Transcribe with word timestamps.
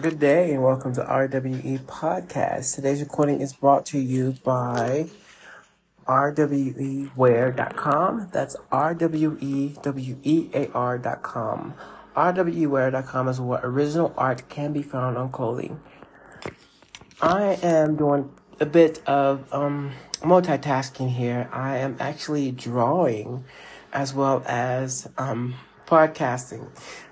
Good 0.00 0.18
day 0.18 0.52
and 0.52 0.64
welcome 0.64 0.92
to 0.94 1.04
RWE 1.04 1.78
Podcast. 1.84 2.74
Today's 2.74 2.98
recording 3.00 3.40
is 3.40 3.52
brought 3.52 3.86
to 3.86 3.98
you 4.00 4.34
by 4.42 5.06
rwewear.com. 6.08 7.10
That's 8.32 8.56
R-W-E-W-E-A-R.com. 8.72 9.74
rwewear.com 12.16 13.28
is 13.28 13.40
where 13.40 13.60
original 13.62 14.12
art 14.18 14.48
can 14.48 14.72
be 14.72 14.82
found 14.82 15.16
on 15.16 15.30
clothing. 15.30 15.78
I 17.22 17.60
am 17.62 17.94
doing 17.94 18.32
a 18.58 18.66
bit 18.66 19.00
of 19.06 19.46
um, 19.54 19.92
multitasking 20.22 21.10
here. 21.10 21.48
I 21.52 21.76
am 21.76 21.98
actually 22.00 22.50
drawing 22.50 23.44
as 23.92 24.12
well 24.12 24.42
as 24.44 25.08
um, 25.18 25.54
podcasting. 25.86 26.66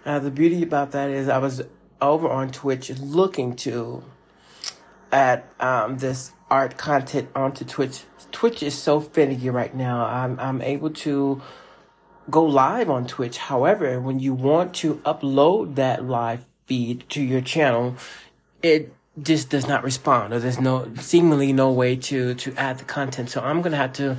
Uh, 0.04 0.18
the 0.18 0.32
beauty 0.32 0.64
about 0.64 0.90
that 0.90 1.10
is 1.10 1.28
I 1.28 1.38
was 1.38 1.62
over 2.02 2.28
on 2.28 2.50
Twitch 2.50 2.90
looking 3.00 3.56
to 3.56 4.02
add 5.10 5.44
um, 5.60 5.98
this 5.98 6.32
art 6.50 6.76
content 6.76 7.30
onto 7.34 7.64
Twitch. 7.64 8.02
Twitch 8.32 8.62
is 8.62 8.76
so 8.76 9.00
finicky 9.00 9.48
right 9.50 9.74
now. 9.74 10.04
I'm 10.04 10.38
I'm 10.40 10.60
able 10.60 10.90
to 10.90 11.40
go 12.30 12.44
live 12.44 12.90
on 12.90 13.06
Twitch. 13.06 13.38
However, 13.38 14.00
when 14.00 14.20
you 14.20 14.34
want 14.34 14.74
to 14.76 14.96
upload 14.96 15.76
that 15.76 16.04
live 16.04 16.44
feed 16.66 17.08
to 17.10 17.22
your 17.22 17.40
channel, 17.40 17.96
it 18.62 18.92
just 19.20 19.50
does 19.50 19.68
not 19.68 19.84
respond 19.84 20.32
or 20.32 20.38
there's 20.38 20.58
no 20.58 20.90
seemingly 20.98 21.52
no 21.52 21.70
way 21.70 21.94
to 21.94 22.32
to 22.34 22.54
add 22.56 22.78
the 22.78 22.84
content 22.84 23.28
so 23.28 23.42
i'm 23.42 23.60
gonna 23.60 23.76
have 23.76 23.92
to 23.92 24.16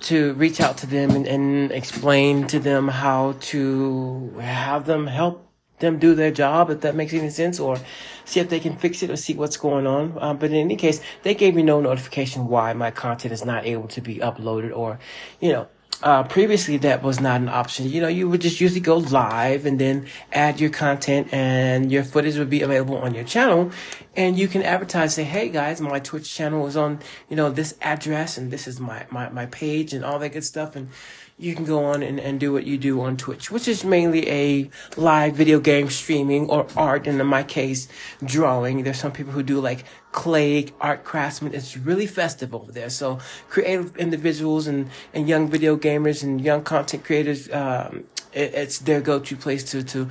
to 0.00 0.32
reach 0.32 0.62
out 0.62 0.78
to 0.78 0.86
them 0.86 1.10
and, 1.10 1.26
and 1.26 1.70
explain 1.72 2.46
to 2.46 2.58
them 2.58 2.88
how 2.88 3.36
to 3.40 4.32
have 4.38 4.86
them 4.86 5.06
help 5.06 5.49
them 5.80 5.98
do 5.98 6.14
their 6.14 6.30
job, 6.30 6.70
if 6.70 6.80
that 6.82 6.94
makes 6.94 7.12
any 7.12 7.30
sense, 7.30 7.58
or 7.58 7.78
see 8.24 8.40
if 8.40 8.48
they 8.48 8.60
can 8.60 8.76
fix 8.76 9.02
it 9.02 9.10
or 9.10 9.16
see 9.16 9.34
what's 9.34 9.56
going 9.56 9.86
on. 9.86 10.16
Um, 10.20 10.38
but 10.38 10.50
in 10.50 10.56
any 10.56 10.76
case, 10.76 11.00
they 11.22 11.34
gave 11.34 11.54
me 11.54 11.62
no 11.62 11.80
notification 11.80 12.48
why 12.48 12.72
my 12.72 12.90
content 12.90 13.32
is 13.32 13.44
not 13.44 13.66
able 13.66 13.88
to 13.88 14.00
be 14.00 14.16
uploaded 14.16 14.76
or, 14.76 14.98
you 15.40 15.52
know, 15.52 15.68
uh, 16.02 16.22
previously 16.22 16.78
that 16.78 17.02
was 17.02 17.20
not 17.20 17.40
an 17.40 17.48
option. 17.48 17.88
You 17.88 18.00
know, 18.00 18.08
you 18.08 18.28
would 18.28 18.40
just 18.40 18.60
usually 18.60 18.80
go 18.80 18.96
live 18.96 19.66
and 19.66 19.78
then 19.78 20.06
add 20.32 20.60
your 20.60 20.70
content 20.70 21.28
and 21.32 21.92
your 21.92 22.04
footage 22.04 22.38
would 22.38 22.48
be 22.48 22.62
available 22.62 22.96
on 22.96 23.14
your 23.14 23.24
channel 23.24 23.70
and 24.16 24.38
you 24.38 24.48
can 24.48 24.62
advertise, 24.62 25.14
say, 25.14 25.24
hey 25.24 25.50
guys, 25.50 25.80
my 25.80 26.00
Twitch 26.00 26.34
channel 26.34 26.66
is 26.66 26.76
on, 26.76 27.00
you 27.28 27.36
know, 27.36 27.50
this 27.50 27.74
address 27.82 28.38
and 28.38 28.50
this 28.50 28.66
is 28.66 28.80
my, 28.80 29.06
my, 29.10 29.28
my 29.28 29.46
page 29.46 29.92
and 29.92 30.04
all 30.04 30.18
that 30.18 30.30
good 30.30 30.44
stuff. 30.44 30.74
And 30.74 30.88
you 31.40 31.54
can 31.54 31.64
go 31.64 31.84
on 31.84 32.02
and, 32.02 32.20
and 32.20 32.38
do 32.38 32.52
what 32.52 32.66
you 32.66 32.76
do 32.76 33.00
on 33.00 33.16
Twitch, 33.16 33.50
which 33.50 33.66
is 33.66 33.82
mainly 33.82 34.28
a 34.28 34.70
live 34.98 35.34
video 35.34 35.58
game 35.58 35.88
streaming 35.88 36.50
or 36.50 36.66
art. 36.76 37.06
And 37.06 37.18
in 37.18 37.26
my 37.26 37.42
case, 37.42 37.88
drawing. 38.22 38.82
There's 38.82 38.98
some 38.98 39.12
people 39.12 39.32
who 39.32 39.42
do 39.42 39.58
like 39.58 39.84
clay 40.12 40.66
art 40.80 41.02
craftsman. 41.02 41.54
It's 41.54 41.78
really 41.78 42.06
festive 42.06 42.54
over 42.54 42.70
there. 42.70 42.90
So 42.90 43.18
creative 43.48 43.96
individuals 43.96 44.66
and, 44.66 44.90
and 45.14 45.26
young 45.26 45.48
video 45.48 45.78
gamers 45.78 46.22
and 46.22 46.40
young 46.42 46.62
content 46.62 47.04
creators, 47.04 47.50
um, 47.50 48.04
it, 48.34 48.52
it's 48.54 48.78
their 48.78 49.00
go-to 49.00 49.34
place 49.34 49.64
to, 49.70 49.82
to, 49.82 50.08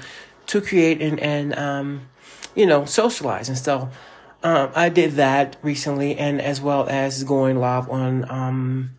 to 0.48 0.62
create 0.62 1.00
and, 1.00 1.20
and, 1.20 1.56
um, 1.56 2.10
you 2.56 2.66
know, 2.66 2.86
socialize 2.86 3.50
and 3.50 3.58
stuff. 3.58 3.96
Um, 4.42 4.72
I 4.74 4.90
did 4.90 5.12
that 5.12 5.58
recently 5.62 6.18
and 6.18 6.42
as 6.42 6.60
well 6.60 6.88
as 6.90 7.24
going 7.24 7.60
live 7.60 7.88
on, 7.90 8.30
um, 8.32 8.99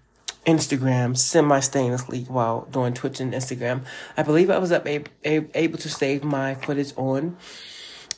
Instagram 0.51 1.17
semi-stainlessly 1.17 2.29
while 2.29 2.67
doing 2.71 2.93
Twitch 2.95 3.21
and 3.21 3.33
Instagram. 3.33 3.85
I 4.17 4.23
believe 4.23 4.51
I 4.51 4.59
was 4.59 4.73
up 4.73 4.87
a- 4.87 5.05
a- 5.25 5.47
able 5.55 5.79
to 5.79 5.89
save 5.89 6.25
my 6.25 6.55
footage 6.55 6.93
on 6.97 7.37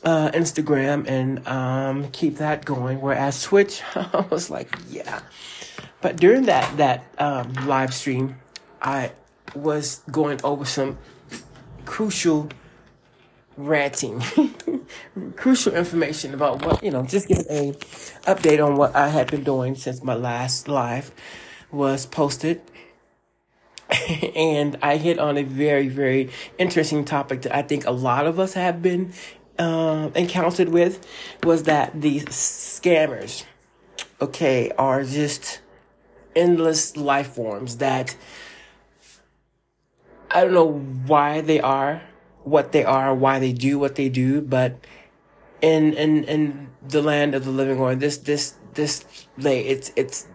uh, 0.03 0.31
Instagram 0.31 1.07
and 1.07 1.47
um, 1.47 2.09
keep 2.11 2.37
that 2.37 2.65
going. 2.65 2.99
Whereas 3.01 3.43
Twitch, 3.43 3.81
I 3.95 4.25
was 4.29 4.49
like, 4.49 4.69
yeah. 4.89 5.21
But 6.01 6.17
during 6.17 6.43
that 6.43 6.75
that 6.77 7.05
um, 7.17 7.53
live 7.65 7.93
stream, 7.93 8.37
I 8.81 9.11
was 9.55 10.01
going 10.11 10.39
over 10.43 10.65
some 10.65 10.97
crucial 11.85 12.49
ranting, 13.55 14.21
crucial 15.35 15.73
information 15.73 16.33
about 16.33 16.65
what 16.65 16.83
you 16.83 16.91
know. 16.91 17.03
Just 17.03 17.27
give 17.29 17.45
a 17.49 17.71
update 18.25 18.65
on 18.65 18.75
what 18.75 18.95
I 18.95 19.07
had 19.09 19.31
been 19.31 19.43
doing 19.43 19.75
since 19.75 20.03
my 20.03 20.15
last 20.15 20.67
live 20.67 21.11
was 21.73 22.05
posted. 22.05 22.61
and 24.35 24.77
I 24.81 24.97
hit 24.97 25.19
on 25.19 25.37
a 25.37 25.43
very, 25.43 25.87
very 25.87 26.29
interesting 26.57 27.05
topic 27.05 27.41
that 27.43 27.55
I 27.55 27.61
think 27.61 27.85
a 27.85 27.91
lot 27.91 28.25
of 28.25 28.39
us 28.39 28.53
have 28.53 28.81
been 28.81 29.13
um, 29.59 30.11
encountered 30.15 30.69
with 30.69 31.05
was 31.43 31.63
that 31.63 32.01
these 32.01 32.25
scammers, 32.25 33.45
okay, 34.21 34.71
are 34.77 35.03
just 35.03 35.61
endless 36.35 36.97
life 36.97 37.33
forms 37.33 37.77
that 37.77 38.15
I 40.31 40.41
don't 40.41 40.53
know 40.53 40.71
why 41.05 41.41
they 41.41 41.59
are 41.59 42.01
what 42.43 42.71
they 42.71 42.83
are, 42.83 43.13
why 43.13 43.39
they 43.39 43.53
do 43.53 43.79
what 43.79 43.95
they 43.95 44.09
do, 44.09 44.41
but 44.41 44.75
in 45.61 45.93
in 45.93 46.23
in 46.25 46.69
the 46.87 47.01
land 47.01 47.35
of 47.35 47.45
the 47.45 47.51
living 47.51 47.79
or 47.79 47.95
this 47.95 48.17
this 48.17 48.55
this 48.73 49.05
like 49.37 49.65
it's 49.65 49.91
it's 49.95 50.27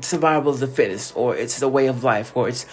survival 0.00 0.52
of 0.52 0.60
the 0.60 0.66
fittest 0.66 1.16
or 1.16 1.34
it's 1.36 1.58
the 1.58 1.68
way 1.68 1.86
of 1.86 2.04
life 2.04 2.36
or 2.36 2.48
it's 2.48 2.66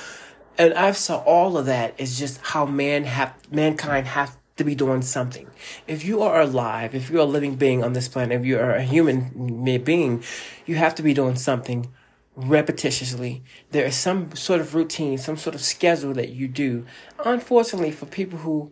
and 0.57 0.73
I've 0.73 0.97
saw 0.97 1.17
all 1.23 1.57
of 1.57 1.65
that 1.65 1.95
is 1.97 2.19
just 2.19 2.39
how 2.41 2.65
man 2.65 3.05
have 3.05 3.33
mankind 3.51 4.07
have 4.07 4.37
to 4.57 4.63
be 4.63 4.75
doing 4.75 5.01
something. 5.01 5.47
If 5.87 6.05
you 6.05 6.21
are 6.21 6.41
alive, 6.41 6.93
if 6.93 7.09
you're 7.09 7.21
a 7.21 7.25
living 7.25 7.55
being 7.55 7.83
on 7.83 7.93
this 7.93 8.07
planet, 8.07 8.39
if 8.39 8.45
you're 8.45 8.71
a 8.71 8.83
human 8.83 9.63
being, 9.83 10.23
you 10.65 10.75
have 10.75 10.93
to 10.95 11.03
be 11.03 11.13
doing 11.13 11.35
something 11.35 11.91
repetitiously. 12.37 13.41
There 13.71 13.85
is 13.85 13.95
some 13.95 14.35
sort 14.35 14.61
of 14.61 14.75
routine, 14.75 15.17
some 15.17 15.37
sort 15.37 15.55
of 15.55 15.61
schedule 15.61 16.13
that 16.13 16.29
you 16.29 16.47
do. 16.47 16.85
Unfortunately, 17.25 17.91
for 17.91 18.05
people 18.05 18.39
who 18.39 18.71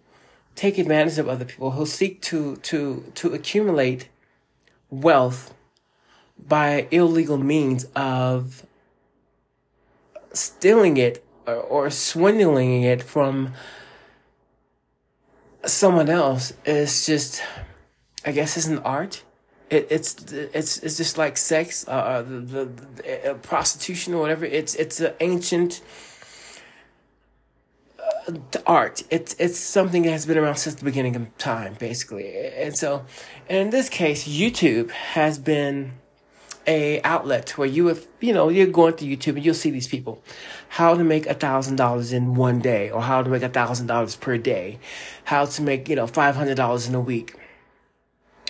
take 0.55 0.77
advantage 0.77 1.17
of 1.17 1.27
other 1.27 1.45
people, 1.45 1.71
who 1.71 1.85
seek 1.85 2.21
to 2.23 2.57
to 2.57 3.11
to 3.15 3.33
accumulate 3.33 4.09
wealth 4.89 5.53
by 6.47 6.87
illegal 6.91 7.37
means 7.37 7.85
of 7.95 8.65
stealing 10.33 10.97
it 10.97 11.23
or, 11.45 11.55
or 11.55 11.89
swindling 11.89 12.83
it 12.83 13.01
from 13.03 13.53
someone 15.65 16.09
else 16.09 16.53
is 16.65 17.05
just, 17.05 17.41
I 18.25 18.31
guess, 18.31 18.57
is 18.57 18.67
an 18.67 18.79
art. 18.79 19.23
It, 19.69 19.87
it's 19.89 20.33
it's 20.33 20.79
it's 20.79 20.97
just 20.97 21.17
like 21.17 21.37
sex, 21.37 21.87
uh, 21.87 21.91
uh 21.91 22.21
the, 22.23 22.39
the, 22.39 22.65
the 22.65 23.31
uh, 23.31 23.33
prostitution 23.35 24.13
or 24.13 24.19
whatever. 24.19 24.43
It's 24.43 24.75
it's 24.75 24.99
an 24.99 25.13
ancient 25.21 25.81
uh, 28.27 28.33
art. 28.65 29.03
It's 29.09 29.33
it's 29.39 29.57
something 29.57 30.01
that 30.03 30.11
has 30.11 30.25
been 30.25 30.37
around 30.37 30.57
since 30.57 30.75
the 30.75 30.83
beginning 30.83 31.15
of 31.15 31.37
time, 31.37 31.75
basically. 31.79 32.35
And 32.35 32.75
so, 32.75 33.05
in 33.47 33.69
this 33.69 33.87
case, 33.87 34.27
YouTube 34.27 34.91
has 34.91 35.39
been 35.39 35.93
a 36.67 37.01
outlet 37.03 37.57
where 37.57 37.67
you 37.67 37.87
have, 37.87 38.05
you 38.19 38.33
know, 38.33 38.49
you're 38.49 38.67
going 38.67 38.93
through 38.93 39.07
YouTube 39.07 39.35
and 39.35 39.45
you'll 39.45 39.53
see 39.53 39.71
these 39.71 39.87
people, 39.87 40.23
how 40.69 40.95
to 40.95 41.03
make 41.03 41.25
a 41.27 41.33
thousand 41.33 41.75
dollars 41.75 42.13
in 42.13 42.35
one 42.35 42.59
day 42.59 42.89
or 42.89 43.01
how 43.01 43.23
to 43.23 43.29
make 43.29 43.43
a 43.43 43.49
thousand 43.49 43.87
dollars 43.87 44.15
per 44.15 44.37
day, 44.37 44.79
how 45.25 45.45
to 45.45 45.61
make, 45.61 45.89
you 45.89 45.95
know, 45.95 46.07
$500 46.07 46.87
in 46.87 46.95
a 46.95 47.01
week. 47.01 47.35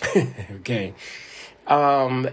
okay. 0.51 0.93
Um, 1.67 2.29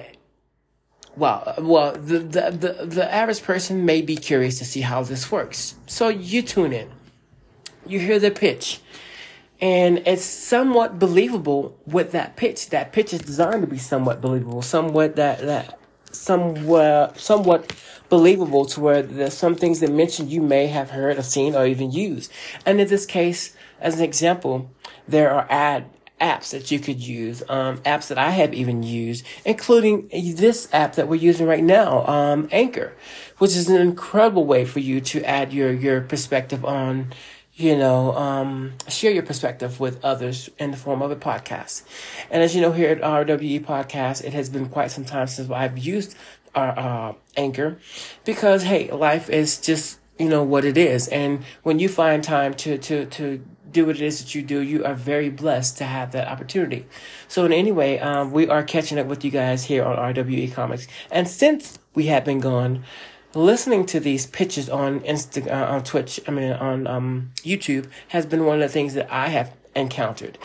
well, 1.16 1.54
well, 1.58 1.92
the, 1.92 2.18
the, 2.20 2.50
the, 2.50 2.86
the 2.86 3.12
average 3.12 3.42
person 3.42 3.84
may 3.84 4.02
be 4.02 4.16
curious 4.16 4.58
to 4.58 4.64
see 4.64 4.82
how 4.82 5.02
this 5.02 5.30
works. 5.30 5.74
So 5.86 6.08
you 6.08 6.42
tune 6.42 6.72
in. 6.72 6.90
You 7.86 8.00
hear 8.00 8.18
the 8.18 8.30
pitch. 8.30 8.80
And 9.60 10.02
it's 10.06 10.24
somewhat 10.24 10.98
believable 10.98 11.76
with 11.86 12.12
that 12.12 12.36
pitch. 12.36 12.70
That 12.70 12.92
pitch 12.92 13.12
is 13.12 13.20
designed 13.20 13.62
to 13.62 13.66
be 13.66 13.78
somewhat 13.78 14.20
believable, 14.20 14.62
somewhat 14.62 15.16
that, 15.16 15.40
that, 15.40 15.78
somewhat, 16.12 17.18
somewhat 17.18 17.74
believable 18.08 18.66
to 18.66 18.80
where 18.80 19.02
there's 19.02 19.34
some 19.34 19.54
things 19.54 19.80
that 19.80 19.90
mentioned 19.90 20.30
you 20.30 20.40
may 20.40 20.68
have 20.68 20.90
heard 20.90 21.18
or 21.18 21.22
seen 21.22 21.54
or 21.54 21.66
even 21.66 21.90
used. 21.90 22.32
And 22.64 22.80
in 22.80 22.88
this 22.88 23.04
case, 23.04 23.56
as 23.80 23.98
an 23.98 24.04
example, 24.04 24.70
there 25.06 25.30
are 25.30 25.46
ad 25.50 25.86
apps 26.20 26.50
that 26.50 26.70
you 26.70 26.78
could 26.78 27.00
use, 27.00 27.42
um, 27.48 27.78
apps 27.78 28.08
that 28.08 28.18
I 28.18 28.30
have 28.30 28.52
even 28.52 28.82
used, 28.82 29.24
including 29.44 30.08
this 30.08 30.68
app 30.72 30.94
that 30.94 31.08
we're 31.08 31.16
using 31.16 31.46
right 31.46 31.62
now, 31.62 32.06
um, 32.06 32.48
Anchor, 32.50 32.92
which 33.38 33.56
is 33.56 33.68
an 33.68 33.80
incredible 33.80 34.44
way 34.44 34.64
for 34.64 34.80
you 34.80 35.00
to 35.00 35.22
add 35.24 35.52
your, 35.52 35.72
your 35.72 36.00
perspective 36.00 36.64
on 36.64 37.12
you 37.58 37.76
know, 37.76 38.14
um, 38.16 38.72
share 38.86 39.10
your 39.10 39.24
perspective 39.24 39.80
with 39.80 40.02
others 40.04 40.48
in 40.58 40.70
the 40.70 40.76
form 40.76 41.02
of 41.02 41.10
a 41.10 41.16
podcast. 41.16 41.82
And 42.30 42.40
as 42.40 42.54
you 42.54 42.62
know, 42.62 42.70
here 42.70 42.90
at 42.90 43.00
RWE 43.00 43.64
Podcast, 43.64 44.22
it 44.24 44.32
has 44.32 44.48
been 44.48 44.68
quite 44.68 44.92
some 44.92 45.04
time 45.04 45.26
since 45.26 45.50
I've 45.50 45.76
used 45.76 46.16
our 46.54 46.78
uh, 46.78 47.14
Anchor 47.36 47.78
because, 48.24 48.62
hey, 48.62 48.90
life 48.92 49.28
is 49.28 49.58
just 49.58 49.98
you 50.18 50.28
know 50.28 50.42
what 50.42 50.64
it 50.64 50.76
is 50.76 51.06
and 51.06 51.44
when 51.62 51.78
you 51.78 51.88
find 51.88 52.24
time 52.24 52.52
to 52.52 52.76
to 52.76 53.06
to 53.06 53.40
do 53.70 53.86
what 53.86 53.96
it 53.96 54.02
is 54.02 54.22
that 54.22 54.34
you 54.34 54.42
do, 54.42 54.60
you 54.60 54.84
are 54.84 54.94
very 54.94 55.28
blessed 55.28 55.78
to 55.78 55.84
have 55.84 56.12
that 56.12 56.26
opportunity. 56.28 56.86
So 57.28 57.44
in 57.44 57.52
any 57.52 57.72
way, 57.72 57.98
um, 57.98 58.32
we 58.32 58.48
are 58.48 58.62
catching 58.62 58.98
up 58.98 59.06
with 59.06 59.24
you 59.24 59.30
guys 59.30 59.64
here 59.64 59.84
on 59.84 60.14
RWE 60.14 60.52
Comics. 60.52 60.86
And 61.10 61.28
since 61.28 61.78
we 61.94 62.06
have 62.06 62.24
been 62.24 62.40
gone, 62.40 62.84
listening 63.44 63.86
to 63.86 64.00
these 64.00 64.26
pitches 64.26 64.68
on 64.68 65.00
Insta, 65.00 65.46
uh, 65.46 65.72
on 65.72 65.84
Twitch, 65.84 66.20
I 66.26 66.30
mean, 66.30 66.52
on, 66.52 66.86
um, 66.86 67.30
YouTube 67.38 67.86
has 68.08 68.26
been 68.26 68.44
one 68.44 68.60
of 68.60 68.68
the 68.68 68.72
things 68.72 68.94
that 68.94 69.10
I 69.10 69.28
have 69.28 69.52
encountered. 69.76 70.38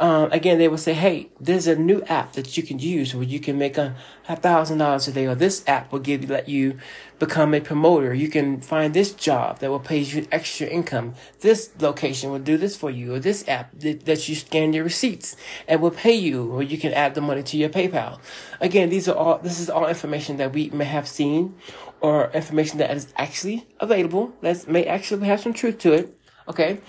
Um, 0.00 0.32
again, 0.32 0.58
they 0.58 0.66
will 0.66 0.78
say, 0.78 0.94
"Hey, 0.94 1.28
there's 1.40 1.68
a 1.68 1.76
new 1.76 2.02
app 2.08 2.32
that 2.32 2.56
you 2.56 2.62
can 2.64 2.80
use 2.80 3.14
where 3.14 3.22
you 3.24 3.38
can 3.38 3.56
make 3.56 3.78
a 3.78 3.94
thousand 4.28 4.78
dollars 4.78 5.06
a 5.06 5.12
day, 5.12 5.26
or 5.26 5.34
this 5.36 5.62
app 5.68 5.92
will 5.92 6.00
give 6.00 6.22
you 6.22 6.28
let 6.28 6.48
you 6.48 6.78
become 7.20 7.54
a 7.54 7.60
promoter. 7.60 8.12
You 8.12 8.28
can 8.28 8.60
find 8.60 8.92
this 8.92 9.12
job 9.12 9.60
that 9.60 9.70
will 9.70 9.78
pay 9.78 9.98
you 9.98 10.26
extra 10.32 10.66
income. 10.66 11.14
This 11.40 11.70
location 11.78 12.32
will 12.32 12.40
do 12.40 12.56
this 12.56 12.76
for 12.76 12.90
you, 12.90 13.14
or 13.14 13.20
this 13.20 13.46
app 13.46 13.70
that, 13.78 14.04
that 14.06 14.28
you 14.28 14.34
scan 14.34 14.72
your 14.72 14.82
receipts 14.82 15.36
and 15.68 15.80
will 15.80 15.92
pay 15.92 16.14
you, 16.14 16.50
or 16.50 16.62
you 16.64 16.78
can 16.78 16.92
add 16.92 17.14
the 17.14 17.20
money 17.20 17.44
to 17.44 17.56
your 17.56 17.68
PayPal. 17.68 18.18
Again, 18.60 18.88
these 18.88 19.08
are 19.08 19.14
all. 19.14 19.38
This 19.38 19.60
is 19.60 19.70
all 19.70 19.86
information 19.86 20.36
that 20.38 20.52
we 20.52 20.70
may 20.70 20.86
have 20.86 21.06
seen, 21.06 21.54
or 22.02 22.30
information 22.32 22.78
that 22.78 22.90
is 22.90 23.12
actually 23.16 23.66
available. 23.80 24.32
That 24.42 24.68
may 24.68 24.84
actually 24.84 25.26
have 25.26 25.40
some 25.40 25.54
truth 25.54 25.78
to 25.78 25.92
it. 25.92 26.18
Okay." 26.48 26.80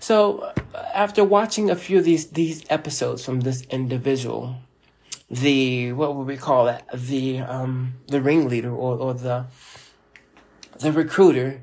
So 0.00 0.52
after 0.94 1.22
watching 1.22 1.70
a 1.70 1.76
few 1.76 1.98
of 1.98 2.04
these 2.04 2.30
these 2.30 2.64
episodes 2.68 3.24
from 3.24 3.40
this 3.40 3.62
individual, 3.70 4.56
the 5.30 5.92
what 5.92 6.16
would 6.16 6.26
we 6.26 6.36
call 6.36 6.64
that? 6.64 6.88
The 6.92 7.38
um 7.38 7.94
the 8.08 8.20
ringleader 8.20 8.74
or 8.74 8.96
or 8.96 9.14
the 9.14 9.46
the 10.80 10.90
recruiter, 10.90 11.62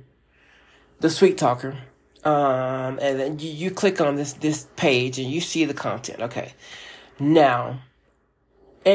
the 1.00 1.10
sweet 1.10 1.38
talker. 1.38 1.76
Um, 2.24 3.00
and 3.02 3.20
then 3.20 3.40
you, 3.40 3.50
you 3.50 3.72
click 3.72 4.02
on 4.02 4.16
this 4.16 4.34
this 4.34 4.68
page 4.76 5.20
and 5.20 5.30
you 5.30 5.42
see 5.42 5.66
the 5.66 5.74
content. 5.74 6.22
Okay, 6.22 6.54
now 7.20 7.82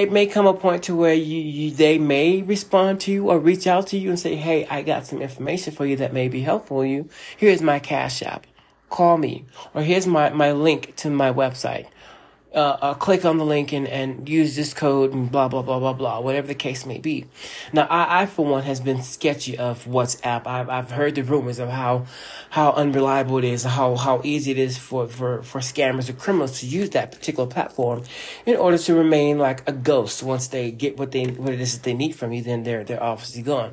it 0.03 0.13
may 0.13 0.27
come 0.27 0.47
a 0.47 0.55
point 0.55 0.85
to 0.85 0.97
where 0.97 1.15
you, 1.15 1.41
you, 1.41 1.71
they 1.71 1.99
may 1.99 2.43
respond 2.43 3.01
to 3.03 3.13
you 3.13 3.31
or 3.31 3.39
reach 3.39 3.67
out 3.67 3.89
to 3.89 3.99
you 3.99 4.11
and 4.11 4.19
say, 4.19 4.37
"Hey, 4.37 4.67
I 4.67 4.83
got 4.83 5.07
some 5.07 5.23
information 5.23 5.75
for 5.75 5.87
you 5.87 5.97
that 5.97 6.13
may 6.13 6.29
be 6.29 6.43
helpful 6.43 6.83
to 6.83 6.89
you. 6.89 7.09
Here's 7.37 7.63
my 7.63 7.79
cash 7.79 8.23
app 8.23 8.47
call 8.95 9.19
me, 9.19 9.45
or 9.75 9.83
here's 9.83 10.07
my, 10.07 10.31
my 10.31 10.53
link 10.53 10.95
to 10.95 11.11
my 11.11 11.33
website. 11.33 11.87
Uh, 12.55 12.79
uh, 12.81 12.95
click 12.95 13.25
on 13.25 13.37
the 13.37 13.45
link 13.45 13.73
and, 13.73 13.89
and 13.89 14.29
use 14.29 14.55
this 14.55 14.73
code 14.73 15.13
and 15.13 15.29
blah, 15.29 15.49
blah, 15.49 15.61
blah, 15.61 15.81
blah, 15.81 15.93
blah, 15.93 16.21
whatever 16.21 16.47
the 16.47 16.55
case 16.55 16.87
may 16.87 16.99
be. 16.99 17.27
Now, 17.73 17.89
I, 17.91 18.23
I 18.23 18.27
for 18.27 18.47
one, 18.47 18.63
has 18.63 18.81
been 18.81 19.03
sketchy 19.03 19.59
of 19.59 19.85
WhatsApp. 19.87 20.47
I've, 20.47 20.69
I've 20.69 20.93
heard 20.93 21.17
the 21.17 21.25
rumors 21.25 21.59
of 21.59 21.69
how, 21.69 22.07
how 22.51 22.71
unreliable 22.71 23.39
it 23.39 23.45
is, 23.45 23.65
how, 23.65 23.97
how 23.97 24.21
easy 24.23 24.53
it 24.53 24.59
is 24.59 24.79
for, 24.79 25.09
for, 25.09 25.43
for 25.43 25.61
scammers 25.61 26.09
or 26.09 26.13
criminals 26.13 26.61
to 26.61 26.67
use 26.67 26.91
that 26.91 27.11
particular 27.11 27.49
platform 27.49 28.05
in 28.47 28.55
order 28.55 28.79
to 28.79 28.95
remain 28.95 29.37
like 29.37 29.69
a 29.69 29.73
ghost. 29.73 30.23
Once 30.23 30.47
they 30.47 30.71
get 30.71 30.97
what 30.97 31.11
they, 31.11 31.25
what 31.25 31.55
it 31.55 31.61
is 31.61 31.75
that 31.75 31.83
they 31.83 31.95
need 31.95 32.15
from 32.15 32.33
you, 32.33 32.41
then 32.41 32.63
they're, 32.63 32.85
they're 32.85 33.03
obviously 33.03 33.43
gone. 33.43 33.73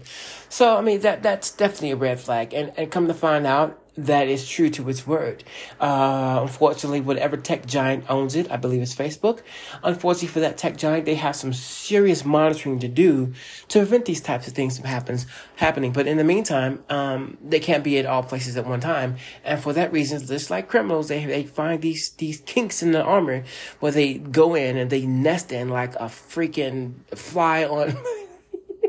So, 0.50 0.76
I 0.76 0.82
mean, 0.82 1.02
that, 1.02 1.22
that's 1.22 1.52
definitely 1.52 1.92
a 1.92 1.98
red 1.98 2.20
flag. 2.20 2.52
And, 2.56 2.72
and 2.78 2.90
come 2.90 3.06
to 3.06 3.14
find 3.14 3.46
out, 3.46 3.78
that 3.96 4.30
is 4.30 4.48
true 4.48 4.70
to 4.70 4.88
its 4.90 5.06
word. 5.06 5.44
Uh, 5.80 6.40
unfortunately, 6.42 7.02
whatever 7.02 7.36
tech 7.36 7.66
giant 7.66 8.06
owns 8.10 8.36
it, 8.36 8.50
I 8.50 8.56
believe 8.56 8.82
it's 8.82 8.96
Facebook. 8.96 9.42
Unfortunately 9.84 10.30
for 10.30 10.40
that 10.40 10.58
tech 10.58 10.78
giant, 10.78 11.06
they 11.06 11.16
have 11.16 11.36
some 11.36 11.52
serious 11.52 12.24
monitoring 12.24 12.80
to 12.80 12.88
do 12.88 13.34
to 13.68 13.80
prevent 13.80 14.06
these 14.06 14.22
types 14.22 14.48
of 14.48 14.54
things 14.54 14.78
from 14.78 14.88
happens 14.88 15.26
happening. 15.58 15.92
But 15.92 16.08
in 16.08 16.18
the 16.18 16.24
meantime, 16.24 16.84
um, 16.90 17.38
they 17.44 17.60
can't 17.60 17.84
be 17.84 17.98
at 18.00 18.06
all 18.06 18.24
places 18.24 18.56
at 18.56 18.66
one 18.66 18.80
time, 18.80 19.18
and 19.44 19.62
for 19.62 19.74
that 19.74 19.92
reason, 19.92 20.26
just 20.26 20.50
like 20.50 20.70
criminals, 20.70 21.10
they 21.10 21.26
they 21.26 21.44
find 21.44 21.82
these 21.82 22.10
these 22.12 22.40
kinks 22.42 22.82
in 22.82 22.94
the 22.94 23.04
armor 23.04 23.44
where 23.82 23.92
they 23.92 24.16
go 24.16 24.56
in 24.56 24.78
and 24.78 24.90
they 24.90 25.06
nest 25.06 25.52
in 25.52 25.70
like 25.70 25.96
a 25.96 26.06
freaking 26.06 26.94
fly 27.14 27.66
on 27.66 27.98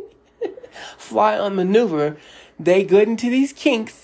fly 0.96 1.36
on 1.36 1.56
maneuver. 1.56 2.16
They 2.60 2.84
go 2.84 3.00
into 3.00 3.28
these 3.28 3.52
kinks 3.52 4.01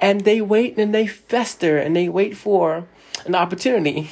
and 0.00 0.22
they 0.22 0.40
wait 0.40 0.78
and 0.78 0.94
they 0.94 1.06
fester 1.06 1.78
and 1.78 1.94
they 1.94 2.08
wait 2.08 2.36
for 2.36 2.88
an 3.26 3.34
opportunity 3.34 4.10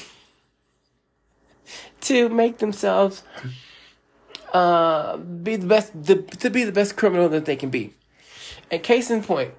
to 2.00 2.29
make 2.29 2.58
themselves 2.58 3.23
uh, 4.52 5.17
be 5.17 5.56
the 5.56 5.67
best 5.67 5.93
the, 6.05 6.17
to 6.17 6.50
be 6.50 6.64
the 6.64 6.73
best 6.73 6.96
criminal 6.96 7.29
that 7.29 7.44
they 7.44 7.56
can 7.56 7.70
be. 7.70 7.94
And 8.70 8.82
case 8.82 9.11
in 9.11 9.23
point, 9.23 9.55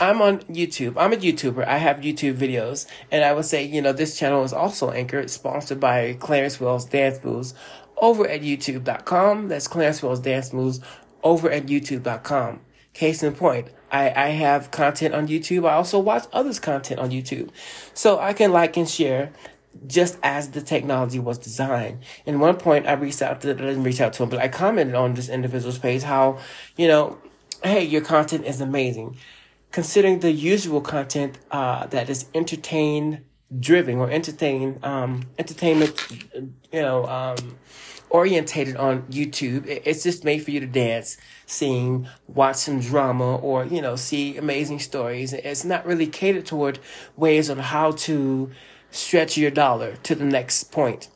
I'm 0.00 0.20
on 0.20 0.40
YouTube. 0.40 0.94
I'm 0.96 1.12
a 1.12 1.16
YouTuber. 1.16 1.66
I 1.66 1.78
have 1.78 1.98
YouTube 1.98 2.36
videos, 2.36 2.86
and 3.10 3.24
I 3.24 3.32
would 3.32 3.44
say, 3.44 3.64
you 3.64 3.82
know, 3.82 3.92
this 3.92 4.18
channel 4.18 4.44
is 4.44 4.52
also 4.52 4.90
anchored, 4.90 5.30
sponsored 5.30 5.80
by 5.80 6.14
Clarence 6.14 6.60
Wells 6.60 6.84
Dance 6.84 7.22
Moves 7.24 7.54
over 7.96 8.26
at 8.28 8.42
YouTube.com. 8.42 9.48
That's 9.48 9.68
Clarence 9.68 10.02
Wells 10.02 10.20
Dance 10.20 10.52
Moves 10.52 10.80
over 11.22 11.50
at 11.50 11.66
YouTube.com. 11.66 12.60
Case 12.92 13.22
in 13.22 13.34
point, 13.34 13.70
I, 13.90 14.10
I 14.10 14.28
have 14.28 14.70
content 14.70 15.14
on 15.14 15.28
YouTube. 15.28 15.68
I 15.68 15.74
also 15.74 15.98
watch 15.98 16.24
others' 16.32 16.60
content 16.60 17.00
on 17.00 17.10
YouTube. 17.10 17.50
So 17.94 18.18
I 18.18 18.32
can 18.32 18.52
like 18.52 18.76
and 18.76 18.88
share 18.88 19.32
just 19.86 20.18
as 20.22 20.50
the 20.50 20.60
technology 20.60 21.18
was 21.18 21.38
designed. 21.38 22.00
And 22.26 22.40
one 22.40 22.56
point 22.56 22.86
I 22.86 22.92
reached 22.92 23.22
out 23.22 23.40
to, 23.42 23.50
I 23.50 23.54
didn't 23.54 23.84
reach 23.84 24.00
out 24.00 24.12
to 24.14 24.22
him, 24.22 24.28
but 24.28 24.40
I 24.40 24.48
commented 24.48 24.94
on 24.94 25.14
this 25.14 25.28
individual's 25.28 25.78
page 25.78 26.02
how, 26.02 26.38
you 26.76 26.88
know, 26.88 27.18
hey, 27.62 27.84
your 27.84 28.00
content 28.00 28.44
is 28.44 28.60
amazing. 28.60 29.16
Considering 29.70 30.20
the 30.20 30.32
usual 30.32 30.80
content, 30.80 31.38
uh, 31.50 31.86
that 31.86 32.08
is 32.08 32.26
entertain 32.34 33.24
driven 33.58 33.98
or 33.98 34.10
entertain, 34.10 34.78
um, 34.82 35.24
entertainment, 35.38 35.94
you 36.72 36.82
know, 36.82 37.06
um, 37.06 37.56
orientated 38.10 38.76
on 38.76 39.02
YouTube. 39.02 39.64
It's 39.66 40.02
just 40.02 40.24
made 40.24 40.42
for 40.42 40.50
you 40.50 40.60
to 40.60 40.66
dance, 40.66 41.16
sing, 41.46 42.08
watch 42.26 42.56
some 42.56 42.80
drama, 42.80 43.36
or, 43.36 43.64
you 43.64 43.80
know, 43.80 43.96
see 43.96 44.36
amazing 44.36 44.80
stories. 44.80 45.32
It's 45.32 45.64
not 45.64 45.86
really 45.86 46.06
catered 46.06 46.46
toward 46.46 46.78
ways 47.16 47.50
on 47.50 47.58
how 47.58 47.92
to 47.92 48.50
stretch 48.90 49.36
your 49.36 49.50
dollar 49.50 49.96
to 49.96 50.14
the 50.14 50.24
next 50.24 50.64
point 50.72 51.08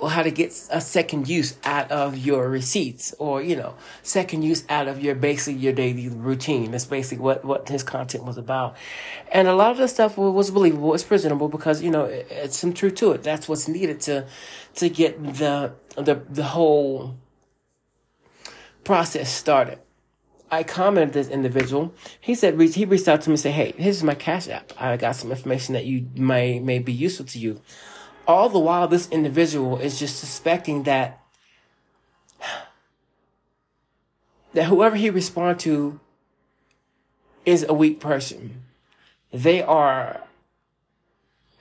or 0.00 0.08
how 0.08 0.22
to 0.22 0.30
get 0.30 0.50
a 0.70 0.80
second 0.80 1.28
use 1.28 1.58
out 1.62 1.92
of 1.92 2.16
your 2.16 2.48
receipts 2.48 3.14
or, 3.18 3.42
you 3.42 3.54
know, 3.54 3.74
second 4.02 4.42
use 4.42 4.64
out 4.70 4.88
of 4.88 5.02
your 5.02 5.14
basically 5.14 5.60
your 5.60 5.74
daily 5.74 6.08
routine. 6.08 6.70
That's 6.70 6.86
basically 6.86 7.22
what, 7.22 7.44
what 7.44 7.68
his 7.68 7.82
content 7.82 8.24
was 8.24 8.38
about. 8.38 8.76
And 9.30 9.46
a 9.46 9.54
lot 9.54 9.72
of 9.72 9.76
the 9.76 9.88
stuff 9.88 10.16
was 10.16 10.50
believable, 10.50 10.94
it's 10.94 11.04
presentable 11.04 11.48
because, 11.48 11.82
you 11.82 11.90
know, 11.90 12.04
it's 12.04 12.58
some 12.58 12.72
truth 12.72 12.94
to 12.96 13.12
it. 13.12 13.22
That's 13.22 13.46
what's 13.46 13.68
needed 13.68 14.00
to, 14.02 14.26
to 14.76 14.88
get 14.88 15.22
the, 15.22 15.74
the, 15.96 16.22
the 16.30 16.44
whole 16.44 17.16
process 18.84 19.30
started. 19.30 19.80
I 20.50 20.62
commented 20.62 21.12
this 21.12 21.28
individual. 21.28 21.94
He 22.20 22.34
said 22.34 22.58
he 22.58 22.84
reached 22.86 23.06
out 23.06 23.20
to 23.20 23.30
me 23.30 23.34
and 23.34 23.40
said, 23.40 23.52
"Hey, 23.52 23.72
here's 23.76 24.02
my 24.02 24.16
Cash 24.16 24.48
App. 24.48 24.72
I 24.76 24.96
got 24.96 25.14
some 25.14 25.30
information 25.30 25.74
that 25.74 25.84
you 25.84 26.08
may 26.16 26.58
may 26.58 26.80
be 26.80 26.92
useful 26.92 27.26
to 27.26 27.38
you." 27.38 27.60
All 28.26 28.48
the 28.48 28.58
while 28.58 28.88
this 28.88 29.08
individual 29.10 29.78
is 29.78 29.98
just 29.98 30.18
suspecting 30.18 30.84
that 30.84 31.20
that 34.52 34.64
whoever 34.64 34.96
he 34.96 35.10
respond 35.10 35.60
to 35.60 36.00
is 37.46 37.64
a 37.68 37.74
weak 37.74 38.00
person. 38.00 38.62
They 39.32 39.62
are 39.62 40.22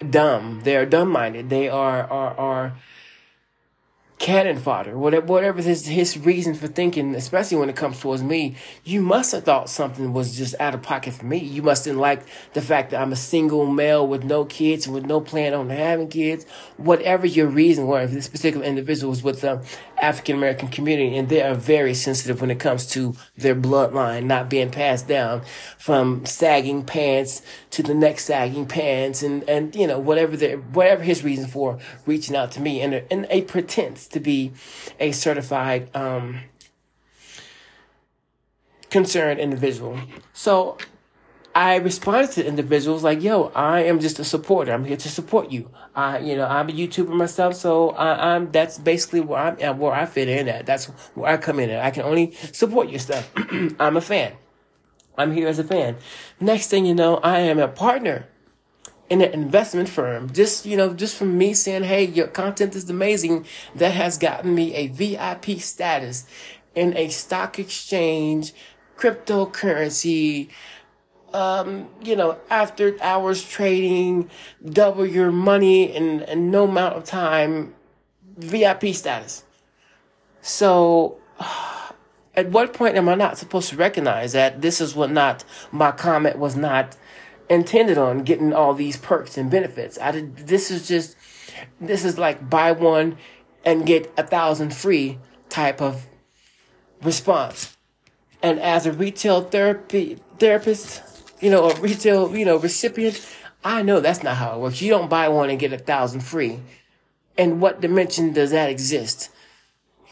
dumb. 0.08 0.62
They 0.64 0.76
are 0.76 0.86
dumb 0.86 1.10
minded. 1.10 1.50
They 1.50 1.70
are 1.70 2.04
are 2.04 2.38
are 2.38 2.74
cannon 4.20 4.60
fodder, 4.60 4.98
whatever, 4.98 5.26
whatever 5.26 5.62
his, 5.62 5.88
his 5.88 6.18
reason 6.18 6.54
for 6.54 6.68
thinking, 6.68 7.16
especially 7.16 7.58
when 7.58 7.70
it 7.70 7.76
comes 7.78 8.00
towards 8.02 8.22
me, 8.22 8.54
you 8.84 9.02
must 9.02 9.32
have 9.32 9.46
thought 9.46 9.70
something 9.70 10.12
was 10.12 10.38
just 10.38 10.54
out 10.60 10.76
of 10.76 10.82
pocket 10.82 11.14
for 11.14 11.26
me. 11.26 11.38
You 11.38 11.64
must 11.64 11.86
have 11.86 11.96
liked 11.96 12.28
the 12.54 12.62
fact 12.62 12.92
that 12.92 13.02
I'm 13.02 13.14
a 13.14 13.16
single 13.16 13.66
male 13.66 14.06
with 14.06 14.26
no 14.26 14.44
kids 14.44 14.86
and 14.86 14.94
with 14.94 15.06
no 15.06 15.22
plan 15.22 15.54
on 15.54 15.70
having 15.70 16.10
kids. 16.10 16.46
Whatever 16.76 17.26
your 17.26 17.48
reason 17.48 17.88
was, 17.88 18.12
this 18.12 18.28
particular 18.28 18.66
individual 18.66 19.10
was 19.10 19.24
with 19.24 19.40
the 19.40 19.66
African 20.02 20.36
American 20.36 20.68
community, 20.68 21.18
and 21.18 21.30
they 21.30 21.42
are 21.42 21.56
very 21.56 21.94
sensitive 21.94 22.42
when 22.42 22.52
it 22.52 22.60
comes 22.60 22.86
to 22.88 23.16
their 23.38 23.56
bloodline 23.56 24.26
not 24.26 24.50
being 24.50 24.70
passed 24.70 25.08
down 25.08 25.44
from 25.78 26.26
sagging 26.26 26.84
pants 26.84 27.42
to 27.72 27.84
the 27.84 27.94
next 27.94 28.26
sagging 28.26 28.66
pants, 28.66 29.24
and 29.24 29.48
and 29.50 29.76
you 29.76 29.88
know 29.88 30.00
whatever 30.00 30.36
the 30.36 30.56
whatever 30.56 31.04
his 31.04 31.24
reason 31.24 31.48
for 31.48 31.80
reaching 32.06 32.36
out 32.36 32.52
to 32.52 32.62
me, 32.62 32.82
and 32.82 32.94
a, 32.94 33.12
and 33.14 33.26
a 33.30 33.42
pretense 33.44 34.09
to 34.12 34.20
be 34.20 34.52
a 35.00 35.12
certified 35.12 35.96
um, 35.96 36.42
concerned 38.90 39.40
individual. 39.40 40.00
So 40.34 40.78
I 41.56 41.78
responded 41.78 42.32
to 42.32 42.46
individuals 42.46 43.04
like, 43.04 43.22
yo, 43.22 43.52
I 43.56 43.82
am 43.82 44.00
just 44.00 44.20
a 44.20 44.24
supporter. 44.24 44.72
I'm 44.72 44.86
here 44.86 44.98
to 44.98 45.10
support 45.10 45.52
you. 45.52 45.70
I, 45.96 46.20
you 46.20 46.36
know, 46.36 46.46
I'm 46.46 46.70
a 46.70 46.72
YouTuber 46.72 47.10
myself, 47.10 47.56
so 47.56 47.90
I, 47.92 48.36
am 48.36 48.52
that's 48.52 48.78
basically 48.78 49.22
where 49.22 49.40
I'm 49.60 49.80
where 49.80 49.92
I 49.92 50.06
fit 50.06 50.30
in 50.30 50.48
at. 50.48 50.66
That's 50.66 50.86
where 51.16 51.32
I 51.32 51.38
come 51.38 51.60
in 51.60 51.70
at. 51.70 51.84
I 51.84 51.92
can 51.92 52.04
only 52.04 52.32
support 52.52 52.90
your 52.90 53.00
stuff. 53.00 53.30
I'm 53.80 53.98
a 53.98 54.02
fan. 54.02 54.34
I'm 55.18 55.34
here 55.34 55.48
as 55.48 55.60
a 55.60 55.64
fan. 55.64 55.98
Next 56.40 56.68
thing 56.68 56.86
you 56.86 56.96
know, 56.96 57.18
I 57.18 57.40
am 57.40 57.60
a 57.60 57.68
partner 57.68 58.28
in 59.10 59.22
an 59.22 59.32
investment 59.34 59.90
firm. 59.90 60.32
Just, 60.32 60.66
you 60.66 60.78
know, 60.78 60.94
just 60.94 61.18
from 61.18 61.38
me 61.38 61.54
saying, 61.54 61.84
hey, 61.84 62.06
your 62.06 62.28
content 62.28 62.76
is 62.76 62.90
amazing, 62.90 63.46
that 63.76 63.94
has 63.94 64.18
gotten 64.18 64.54
me 64.54 64.74
a 64.76 64.88
VIP 64.88 65.60
status 65.60 66.26
in 66.76 66.96
a 66.96 67.10
stock 67.10 67.58
exchange, 67.60 68.54
cryptocurrency, 68.98 70.50
um, 71.34 71.90
you 72.02 72.16
know, 72.16 72.38
after 72.50 72.96
hours 73.02 73.44
trading, 73.44 74.30
double 74.68 75.06
your 75.06 75.32
money 75.32 75.84
in, 75.96 76.22
in 76.24 76.52
no 76.52 76.66
amount 76.66 76.96
of 76.96 77.04
time, 77.04 77.76
VIP 78.38 78.94
status. 78.94 79.44
So, 80.42 81.18
at 82.36 82.50
what 82.52 82.74
point 82.74 82.96
am 82.96 83.10
I 83.10 83.16
not 83.16 83.38
supposed 83.38 83.70
to 83.70 83.76
recognize 83.76 84.32
that 84.34 84.62
this 84.62 84.80
is 84.80 84.96
what 84.96 85.12
not, 85.12 85.44
my 85.72 85.92
comment 85.92 86.38
was 86.38 86.56
not 86.56 86.96
intended 87.50 87.98
on 87.98 88.24
getting 88.24 88.54
all 88.54 88.74
these 88.74 88.98
perks 88.98 89.38
and 89.38 89.50
benefits. 89.50 89.98
I 90.00 90.12
did, 90.12 90.38
this 90.48 90.70
is 90.70 90.88
just, 90.88 91.16
this 91.82 92.06
is 92.06 92.18
like 92.18 92.50
buy 92.50 92.72
one 92.72 93.18
and 93.66 93.86
get 93.86 94.12
a 94.18 94.24
thousand 94.24 94.74
free 94.74 95.18
type 95.50 95.82
of 95.82 96.06
response. 97.02 97.76
And 98.42 98.60
as 98.60 98.86
a 98.86 98.94
retail 98.94 99.42
therapy 99.42 100.18
therapist, 100.38 101.02
you 101.42 101.50
know, 101.50 101.70
a 101.70 101.80
retail, 101.80 102.36
you 102.36 102.46
know, 102.46 102.58
recipient, 102.58 103.26
I 103.64 103.82
know 103.82 104.00
that's 104.00 104.24
not 104.24 104.38
how 104.38 104.56
it 104.56 104.60
works. 104.60 104.82
You 104.82 104.90
don't 104.90 105.10
buy 105.10 105.28
one 105.28 105.50
and 105.50 105.60
get 105.60 105.74
a 105.74 105.78
thousand 105.78 106.22
free. 106.22 106.60
In 107.38 107.60
what 107.60 107.82
dimension 107.82 108.34
does 108.34 108.52
that 108.52 108.70
exist? 108.70 109.30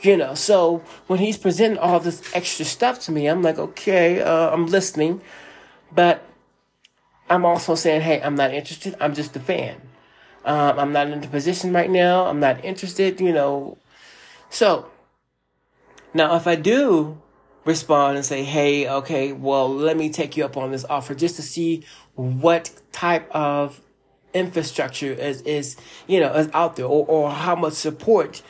You 0.02 0.18
know, 0.18 0.36
so 0.36 0.84
when 1.08 1.20
he's 1.20 1.38
presenting 1.38 1.80
all 1.80 2.00
this 2.00 2.22
extra 2.36 2.66
stuff 2.66 3.00
to 3.02 3.12
me, 3.12 3.28
I'm 3.28 3.42
like, 3.42 3.58
okay, 3.58 4.22
uh, 4.22 4.52
I'm 4.52 4.68
listening, 4.68 5.22
but 5.92 6.24
I'm 7.30 7.46
also 7.46 7.76
saying, 7.76 8.02
hey, 8.02 8.22
I'm 8.22 8.36
not 8.36 8.54
interested. 8.54 8.96
I'm 9.00 9.14
just 9.14 9.36
a 9.36 9.40
fan. 9.40 9.82
Um, 10.46 10.80
I'm 10.80 10.94
not 10.94 11.08
in 11.08 11.20
the 11.20 11.28
position 11.28 11.74
right 11.74 11.90
now. 11.90 12.26
I'm 12.26 12.40
not 12.40 12.64
interested, 12.64 13.20
you 13.20 13.34
know. 13.34 13.78
So, 14.50 14.90
now 16.14 16.36
if 16.36 16.48
I 16.48 16.56
do 16.56 17.22
respond 17.66 18.16
and 18.16 18.26
say, 18.26 18.44
hey, 18.44 18.90
okay, 18.90 19.34
well, 19.34 19.70
let 19.70 19.98
me 19.98 20.10
take 20.10 20.38
you 20.38 20.46
up 20.46 20.56
on 20.56 20.72
this 20.72 20.86
offer 20.86 21.14
just 21.14 21.36
to 21.36 21.42
see 21.42 21.84
what 22.16 22.72
type 22.94 23.30
of 23.32 23.82
infrastructure 24.34 25.12
is, 25.12 25.42
is 25.42 25.76
you 26.08 26.20
know, 26.20 26.34
is 26.34 26.50
out 26.54 26.78
there 26.78 26.86
or, 26.86 27.06
or 27.06 27.30
how 27.30 27.56
much 27.56 27.74
support 27.74 28.42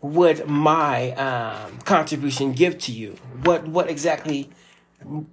would 0.00 0.46
my 0.48 1.12
um, 1.12 1.78
contribution 1.80 2.52
give 2.52 2.78
to 2.78 2.92
you? 2.92 3.16
What, 3.42 3.68
what 3.68 3.90
exactly, 3.90 4.48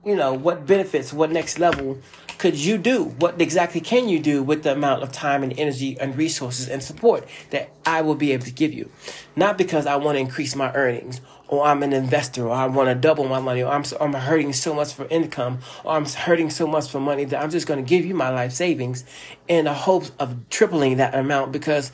you 0.05 0.15
know, 0.15 0.33
what 0.33 0.65
benefits, 0.65 1.13
what 1.13 1.31
next 1.31 1.59
level 1.59 1.97
could 2.39 2.55
you 2.55 2.77
do? 2.77 3.03
What 3.03 3.39
exactly 3.39 3.81
can 3.81 4.07
you 4.07 4.17
do 4.17 4.41
with 4.41 4.63
the 4.63 4.71
amount 4.71 5.03
of 5.03 5.11
time 5.11 5.43
and 5.43 5.57
energy 5.59 5.99
and 5.99 6.17
resources 6.17 6.69
and 6.69 6.81
support 6.81 7.27
that 7.49 7.69
I 7.85 8.01
will 8.01 8.15
be 8.15 8.31
able 8.31 8.45
to 8.45 8.51
give 8.51 8.73
you? 8.73 8.89
Not 9.35 9.57
because 9.57 9.85
I 9.85 9.97
want 9.97 10.15
to 10.15 10.21
increase 10.21 10.55
my 10.55 10.73
earnings 10.73 11.19
or 11.49 11.65
I'm 11.65 11.83
an 11.83 11.91
investor 11.91 12.47
or 12.47 12.51
I 12.51 12.65
want 12.67 12.87
to 12.87 12.95
double 12.95 13.27
my 13.27 13.41
money 13.41 13.61
or 13.61 13.71
I'm, 13.71 13.83
I'm 13.99 14.13
hurting 14.13 14.53
so 14.53 14.73
much 14.73 14.93
for 14.93 15.05
income 15.09 15.59
or 15.83 15.91
I'm 15.97 16.05
hurting 16.05 16.49
so 16.49 16.65
much 16.65 16.89
for 16.89 17.01
money 17.01 17.25
that 17.25 17.43
I'm 17.43 17.49
just 17.49 17.67
going 17.67 17.83
to 17.83 17.87
give 17.87 18.05
you 18.05 18.15
my 18.15 18.29
life 18.29 18.53
savings 18.53 19.03
in 19.49 19.65
the 19.65 19.73
hopes 19.73 20.13
of 20.17 20.49
tripling 20.49 20.95
that 20.97 21.13
amount 21.13 21.51
because 21.51 21.91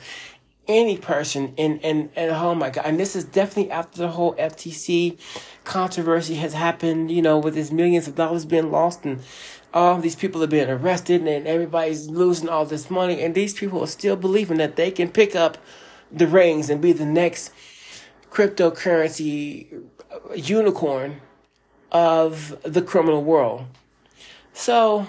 any 0.68 0.96
person 0.96 1.54
in, 1.56 1.78
in, 1.80 2.10
and 2.16 2.30
oh 2.30 2.54
my 2.54 2.70
God, 2.70 2.84
and 2.86 2.98
this 2.98 3.14
is 3.14 3.24
definitely 3.24 3.70
after 3.70 3.98
the 3.98 4.08
whole 4.08 4.34
FTX 4.34 5.18
controversy 5.64 6.34
has 6.36 6.54
happened, 6.54 7.10
you 7.10 7.22
know, 7.22 7.38
with 7.38 7.54
this 7.54 7.70
millions 7.70 8.08
of 8.08 8.14
dollars 8.14 8.44
being 8.44 8.70
lost 8.70 9.04
and 9.04 9.20
all 9.76 9.98
these 9.98 10.16
people 10.16 10.42
are 10.42 10.46
being 10.46 10.70
arrested 10.70 11.20
and 11.20 11.46
everybody's 11.46 12.08
losing 12.08 12.48
all 12.48 12.64
this 12.64 12.90
money 12.90 13.20
and 13.22 13.34
these 13.34 13.52
people 13.52 13.82
are 13.82 13.86
still 13.86 14.16
believing 14.16 14.56
that 14.56 14.76
they 14.76 14.90
can 14.90 15.06
pick 15.06 15.36
up 15.36 15.58
the 16.10 16.26
rings 16.26 16.70
and 16.70 16.80
be 16.80 16.92
the 16.92 17.04
next 17.04 17.52
cryptocurrency 18.30 19.82
unicorn 20.34 21.20
of 21.92 22.56
the 22.62 22.80
criminal 22.80 23.22
world. 23.22 23.66
So, 24.54 25.06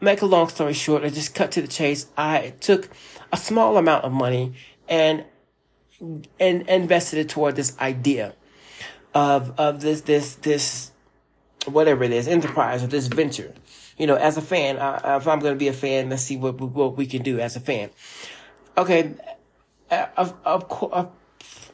make 0.00 0.22
a 0.22 0.26
long 0.26 0.48
story 0.48 0.72
short, 0.72 1.04
I 1.04 1.10
just 1.10 1.32
cut 1.32 1.52
to 1.52 1.62
the 1.62 1.68
chase. 1.68 2.08
I 2.16 2.54
took 2.58 2.88
a 3.32 3.36
small 3.36 3.76
amount 3.76 4.04
of 4.04 4.10
money 4.10 4.54
and 4.88 5.24
and 6.40 6.68
invested 6.68 7.20
it 7.20 7.28
toward 7.28 7.54
this 7.54 7.78
idea 7.78 8.34
of 9.14 9.52
of 9.56 9.82
this 9.82 10.00
this 10.00 10.34
this 10.34 10.90
whatever 11.68 12.04
it 12.04 12.12
is, 12.12 12.28
enterprise 12.28 12.82
or 12.82 12.86
this 12.86 13.06
venture. 13.06 13.54
You 13.96 14.06
know, 14.06 14.14
as 14.14 14.36
a 14.36 14.42
fan, 14.42 14.76
uh, 14.76 15.18
if 15.20 15.26
I'm 15.26 15.40
going 15.40 15.54
to 15.54 15.58
be 15.58 15.68
a 15.68 15.72
fan, 15.72 16.10
let's 16.10 16.22
see 16.22 16.36
what 16.36 16.60
what 16.60 16.96
we 16.96 17.06
can 17.06 17.22
do 17.22 17.40
as 17.40 17.56
a 17.56 17.60
fan. 17.60 17.90
Okay, 18.76 19.14
of 19.90 20.34
of 20.44 21.10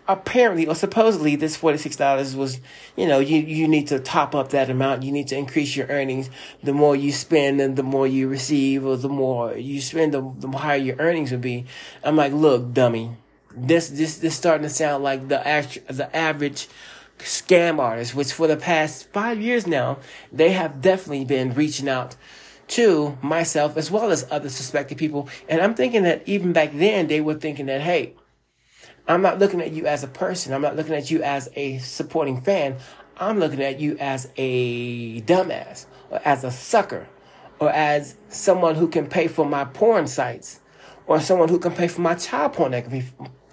apparently 0.07 0.67
or 0.67 0.75
supposedly 0.75 1.35
this 1.35 1.57
$46 1.57 2.37
was 2.37 2.61
you 2.95 3.07
know 3.07 3.21
you 3.21 3.39
you 3.39 3.67
need 3.67 3.87
to 3.87 3.99
top 3.99 4.35
up 4.35 4.51
that 4.51 4.69
amount 4.69 5.03
you 5.03 5.11
need 5.11 5.27
to 5.29 5.35
increase 5.35 5.75
your 5.75 5.87
earnings 5.87 6.29
the 6.63 6.75
more 6.75 6.95
you 6.95 7.11
spend 7.11 7.59
and 7.59 7.77
the 7.77 7.83
more 7.83 8.07
you 8.07 8.29
receive 8.29 8.85
or 8.85 8.99
the 8.99 9.09
more 9.09 9.57
you 9.57 9.81
spend 9.81 10.13
the, 10.13 10.21
the 10.41 10.49
higher 10.59 10.77
your 10.77 10.97
earnings 10.99 11.31
would 11.31 11.41
be 11.41 11.65
i'm 12.03 12.17
like 12.17 12.35
look 12.35 12.75
dummy 12.75 13.17
this 13.57 13.89
this 13.89 14.19
this 14.19 14.35
starting 14.35 14.65
to 14.65 14.71
sound 14.71 15.05
like 15.05 15.29
the 15.29 15.47
act, 15.47 15.79
the 15.89 16.15
average 16.15 16.69
scam 17.25 17.79
artists, 17.79 18.15
which 18.15 18.33
for 18.33 18.47
the 18.47 18.57
past 18.57 19.09
five 19.13 19.41
years 19.41 19.67
now, 19.67 19.99
they 20.33 20.53
have 20.53 20.81
definitely 20.81 21.25
been 21.25 21.55
reaching 21.55 21.89
out 21.89 22.17
to 22.69 23.19
myself 23.21 23.77
as 23.77 23.91
well 23.91 24.11
as 24.11 24.27
other 24.31 24.49
suspected 24.49 24.99
people. 24.99 25.29
And 25.49 25.61
I'm 25.61 25.75
thinking 25.75 26.03
that 26.05 26.23
even 26.27 26.53
back 26.53 26.73
then, 26.73 27.09
they 27.09 27.21
were 27.21 27.35
thinking 27.35 27.67
that, 27.67 27.81
hey, 27.81 28.15
I'm 29.07 29.23
not 29.23 29.39
looking 29.39 29.61
at 29.61 29.73
you 29.73 29.87
as 29.87 30.03
a 30.03 30.09
person. 30.09 30.55
I'm 30.55 30.63
not 30.63 30.77
looking 30.77 30.95
at 30.95 31.11
you 31.11 31.23
as 31.23 31.49
a 31.57 31.79
supporting 31.79 32.41
fan. 32.41 32.77
I'm 33.19 33.39
looking 33.39 33.63
at 33.63 33.81
you 33.81 33.97
as 33.99 34.31
a 34.37 35.21
dumbass 35.23 35.87
or 36.11 36.21
as 36.25 36.43
a 36.45 36.51
sucker 36.51 37.09
or 37.59 37.71
as 37.71 38.17
someone 38.29 38.75
who 38.75 38.89
can 38.89 39.07
pay 39.07 39.29
for 39.29 39.45
my 39.45 39.65
porn 39.65 40.07
sites 40.07 40.61
or 41.07 41.21
someone 41.21 41.49
who 41.49 41.59
can 41.59 41.73
pay 41.73 41.89
for 41.89 42.01
my 42.01 42.15
child 42.15 42.53
pornography 42.55 43.05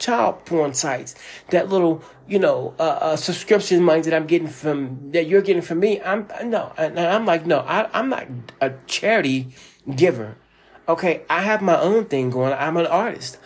child 0.02 0.44
porn 0.46 0.74
sites, 0.74 1.16
that 1.52 1.70
little, 1.70 2.04
you 2.28 2.40
know, 2.40 2.74
uh, 2.80 2.84
uh, 2.84 3.16
subscription 3.16 3.84
money 3.84 4.02
that 4.02 4.14
I'm 4.14 4.26
getting 4.26 4.48
from, 4.48 5.12
that 5.12 5.28
you're 5.28 5.44
getting 5.44 5.62
from 5.62 5.80
me. 5.80 6.02
I'm, 6.02 6.28
no, 6.46 6.74
and 6.78 7.00
I'm 7.00 7.26
like, 7.26 7.46
no, 7.46 7.60
I, 7.60 7.88
I'm 7.98 8.10
not 8.10 8.28
a 8.60 8.74
charity 8.88 9.50
giver. 9.96 10.38
Okay. 10.90 11.22
I 11.30 11.42
have 11.44 11.62
my 11.62 11.80
own 11.80 12.06
thing 12.06 12.32
going. 12.32 12.54
I'm 12.54 12.76
an 12.78 12.88
artist. 12.88 13.38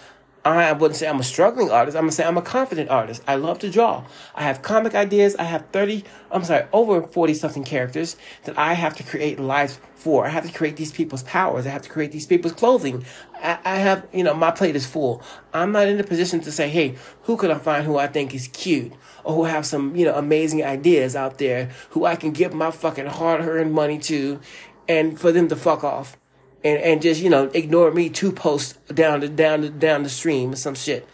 I 0.45 0.73
wouldn't 0.73 0.95
say 0.95 1.07
I'm 1.07 1.19
a 1.19 1.23
struggling 1.23 1.71
artist. 1.71 1.97
I'm 1.97 2.03
gonna 2.03 2.11
say 2.11 2.23
I'm 2.23 2.37
a 2.37 2.41
confident 2.41 2.91
artist. 2.91 3.23
I 3.27 3.33
love 3.35 3.57
to 3.59 3.71
draw. 3.71 4.05
I 4.35 4.43
have 4.43 4.61
comic 4.61 4.93
ideas. 4.93 5.35
I 5.37 5.43
have 5.45 5.65
30, 5.71 6.03
I'm 6.29 6.43
sorry, 6.43 6.67
over 6.71 7.01
40 7.01 7.33
something 7.33 7.63
characters 7.63 8.15
that 8.43 8.55
I 8.55 8.73
have 8.73 8.95
to 8.97 9.03
create 9.03 9.39
lives 9.39 9.79
for. 9.95 10.27
I 10.27 10.29
have 10.29 10.45
to 10.45 10.55
create 10.55 10.75
these 10.75 10.91
people's 10.91 11.23
powers. 11.23 11.65
I 11.65 11.71
have 11.71 11.81
to 11.81 11.89
create 11.89 12.11
these 12.11 12.27
people's 12.27 12.53
clothing. 12.53 13.03
I, 13.41 13.57
I 13.65 13.75
have, 13.77 14.07
you 14.13 14.23
know, 14.23 14.35
my 14.35 14.51
plate 14.51 14.75
is 14.75 14.85
full. 14.85 15.23
I'm 15.51 15.71
not 15.71 15.87
in 15.87 15.99
a 15.99 16.03
position 16.03 16.41
to 16.41 16.51
say, 16.51 16.69
hey, 16.69 16.95
who 17.23 17.37
could 17.37 17.49
I 17.49 17.57
find 17.57 17.83
who 17.83 17.97
I 17.97 18.05
think 18.05 18.35
is 18.35 18.47
cute 18.49 18.93
or 19.23 19.33
who 19.33 19.43
have 19.45 19.65
some, 19.65 19.95
you 19.95 20.05
know, 20.05 20.13
amazing 20.13 20.63
ideas 20.63 21.15
out 21.15 21.39
there 21.39 21.71
who 21.89 22.05
I 22.05 22.15
can 22.15 22.31
give 22.31 22.53
my 22.53 22.69
fucking 22.69 23.07
hard 23.07 23.41
earned 23.41 23.73
money 23.73 23.97
to 23.99 24.39
and 24.87 25.19
for 25.19 25.31
them 25.31 25.47
to 25.47 25.55
fuck 25.55 25.83
off 25.83 26.17
and, 26.65 26.81
and 26.81 27.01
just, 27.01 27.21
you 27.21 27.29
know, 27.29 27.45
ignore 27.53 27.91
me 27.91 28.09
two 28.09 28.31
posts 28.31 28.73
down 28.87 29.19
the, 29.19 29.29
down 29.29 29.61
the, 29.61 29.69
down 29.69 30.01
the 30.01 30.09
stream 30.09 30.51
or 30.51 30.55
some 30.55 30.73
shit. 30.73 31.07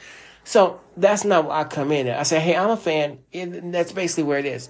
So 0.46 0.80
that's 0.96 1.26
not 1.26 1.46
what 1.46 1.58
I 1.58 1.66
come 1.66 1.92
in. 1.92 2.08
I 2.08 2.24
say, 2.24 2.40
hey, 2.40 2.56
I'm 2.56 2.70
a 2.70 2.78
fan. 2.78 3.20
And 3.34 3.74
that's 3.74 3.92
basically 3.92 4.24
where 4.24 4.40
it 4.40 4.46
is. 4.46 4.70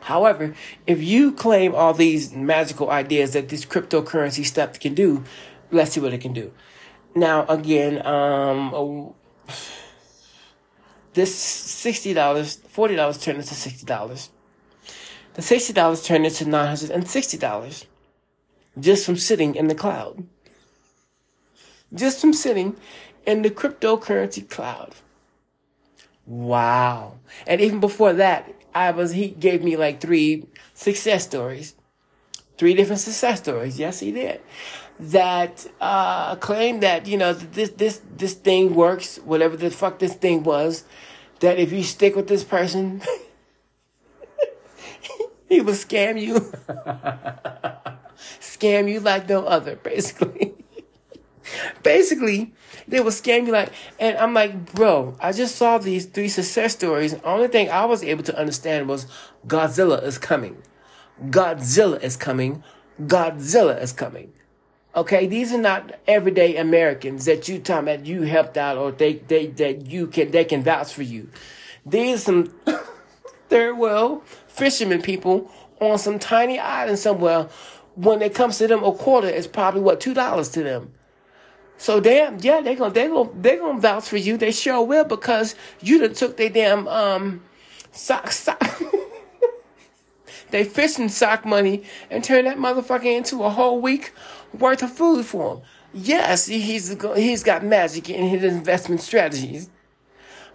However, 0.00 0.54
if 0.86 1.02
you 1.02 1.32
claim 1.32 1.74
all 1.74 1.94
these 1.94 2.32
magical 2.32 2.90
ideas 2.90 3.32
that 3.32 3.48
this 3.48 3.64
cryptocurrency 3.64 4.46
stuff 4.46 4.78
can 4.78 4.94
do, 4.94 5.24
let's 5.72 5.92
see 5.92 6.00
what 6.00 6.14
it 6.14 6.20
can 6.20 6.32
do. 6.32 6.52
Now, 7.16 7.44
again, 7.46 8.06
um, 8.06 9.14
this 11.14 11.84
$60, 11.84 12.14
$40 12.14 13.22
turned 13.22 13.38
into 13.38 13.54
$60. 13.54 14.28
The 15.34 15.42
$60 15.42 16.04
turned 16.04 16.26
into 16.26 16.44
$960 16.44 17.86
just 18.78 19.04
from 19.04 19.16
sitting 19.16 19.54
in 19.54 19.68
the 19.68 19.74
cloud. 19.74 20.26
Just 21.94 22.20
from 22.20 22.32
sitting 22.32 22.76
in 23.26 23.42
the 23.42 23.50
cryptocurrency 23.50 24.48
cloud. 24.48 24.94
Wow. 26.26 27.18
And 27.46 27.60
even 27.60 27.80
before 27.80 28.12
that, 28.14 28.52
I 28.74 28.90
was, 28.90 29.12
he 29.12 29.28
gave 29.28 29.62
me 29.62 29.76
like 29.76 30.00
three 30.00 30.46
success 30.74 31.24
stories. 31.24 31.74
Three 32.56 32.74
different 32.74 33.00
success 33.00 33.40
stories. 33.40 33.78
Yes, 33.78 34.00
he 34.00 34.12
did. 34.12 34.40
That, 34.98 35.66
uh, 35.80 36.36
claim 36.36 36.80
that, 36.80 37.06
you 37.06 37.16
know, 37.16 37.32
this, 37.32 37.70
this, 37.70 38.00
this 38.16 38.34
thing 38.34 38.74
works, 38.74 39.16
whatever 39.18 39.56
the 39.56 39.70
fuck 39.70 39.98
this 39.98 40.14
thing 40.14 40.44
was, 40.44 40.84
that 41.40 41.58
if 41.58 41.72
you 41.72 41.82
stick 41.82 42.14
with 42.14 42.28
this 42.28 42.44
person, 42.44 43.02
he 45.48 45.60
will 45.60 45.74
scam 45.74 46.20
you. 46.20 46.52
scam 48.40 48.90
you 48.90 49.00
like 49.00 49.28
no 49.28 49.44
other, 49.44 49.76
basically. 49.76 50.54
basically, 51.82 52.52
they 52.88 53.00
will 53.00 53.10
scam 53.10 53.46
you 53.46 53.52
like, 53.52 53.72
and 53.98 54.16
I'm 54.18 54.34
like, 54.34 54.74
bro, 54.74 55.16
I 55.20 55.32
just 55.32 55.56
saw 55.56 55.78
these 55.78 56.06
three 56.06 56.28
success 56.28 56.72
stories. 56.72 57.12
The 57.12 57.24
only 57.24 57.48
thing 57.48 57.70
I 57.70 57.84
was 57.84 58.02
able 58.02 58.24
to 58.24 58.38
understand 58.38 58.88
was 58.88 59.06
Godzilla 59.46 60.02
is 60.02 60.18
coming. 60.18 60.62
Godzilla 61.26 62.02
is 62.02 62.16
coming. 62.16 62.62
Godzilla 63.00 63.80
is 63.80 63.92
coming. 63.92 64.32
Okay, 64.94 65.26
these 65.26 65.52
are 65.52 65.58
not 65.58 65.98
everyday 66.06 66.56
Americans 66.56 67.24
that 67.24 67.48
you 67.48 67.58
time 67.58 67.86
that 67.86 68.04
you 68.04 68.22
helped 68.22 68.58
out 68.58 68.76
or 68.76 68.92
they, 68.92 69.14
they 69.14 69.46
that 69.46 69.86
you 69.86 70.06
can 70.06 70.30
they 70.30 70.44
can 70.44 70.62
vouch 70.62 70.92
for 70.92 71.02
you. 71.02 71.30
These 71.86 72.16
are 72.16 72.18
some 72.18 72.54
third 73.48 73.78
world 73.78 74.22
fishermen 74.48 75.00
people 75.00 75.50
on 75.80 75.98
some 75.98 76.18
tiny 76.18 76.58
island 76.58 76.98
somewhere. 76.98 77.48
When 77.94 78.22
it 78.22 78.34
comes 78.34 78.58
to 78.58 78.66
them, 78.66 78.82
a 78.84 78.92
quarter 78.92 79.28
is 79.28 79.46
probably 79.46 79.80
what 79.80 80.00
two 80.00 80.14
dollars 80.14 80.48
to 80.50 80.62
them. 80.62 80.92
So 81.76 82.00
damn, 82.00 82.38
yeah, 82.40 82.60
they're 82.60 82.76
gonna 82.76 82.94
they 82.94 83.08
gonna 83.08 83.30
they 83.40 83.56
gonna 83.56 83.80
vouch 83.80 84.08
for 84.08 84.16
you. 84.16 84.36
They 84.36 84.52
sure 84.52 84.82
will 84.84 85.04
because 85.04 85.54
you 85.80 85.98
done 85.98 86.14
took 86.14 86.36
their 86.36 86.48
damn 86.48 86.86
um 86.88 87.42
sock 87.90 88.30
sock. 88.30 88.62
they 90.50 90.64
fishing 90.64 91.08
sock 91.08 91.44
money 91.44 91.82
and 92.08 92.22
turn 92.22 92.44
that 92.44 92.56
motherfucker 92.56 93.16
into 93.16 93.42
a 93.42 93.50
whole 93.50 93.80
week 93.80 94.12
worth 94.56 94.82
of 94.82 94.92
food 94.92 95.26
for 95.26 95.56
him. 95.56 95.62
Yes, 95.92 96.46
he's 96.46 96.96
he's 97.16 97.42
got 97.42 97.64
magic 97.64 98.08
in 98.08 98.28
his 98.28 98.44
investment 98.44 99.00
strategies. 99.00 99.68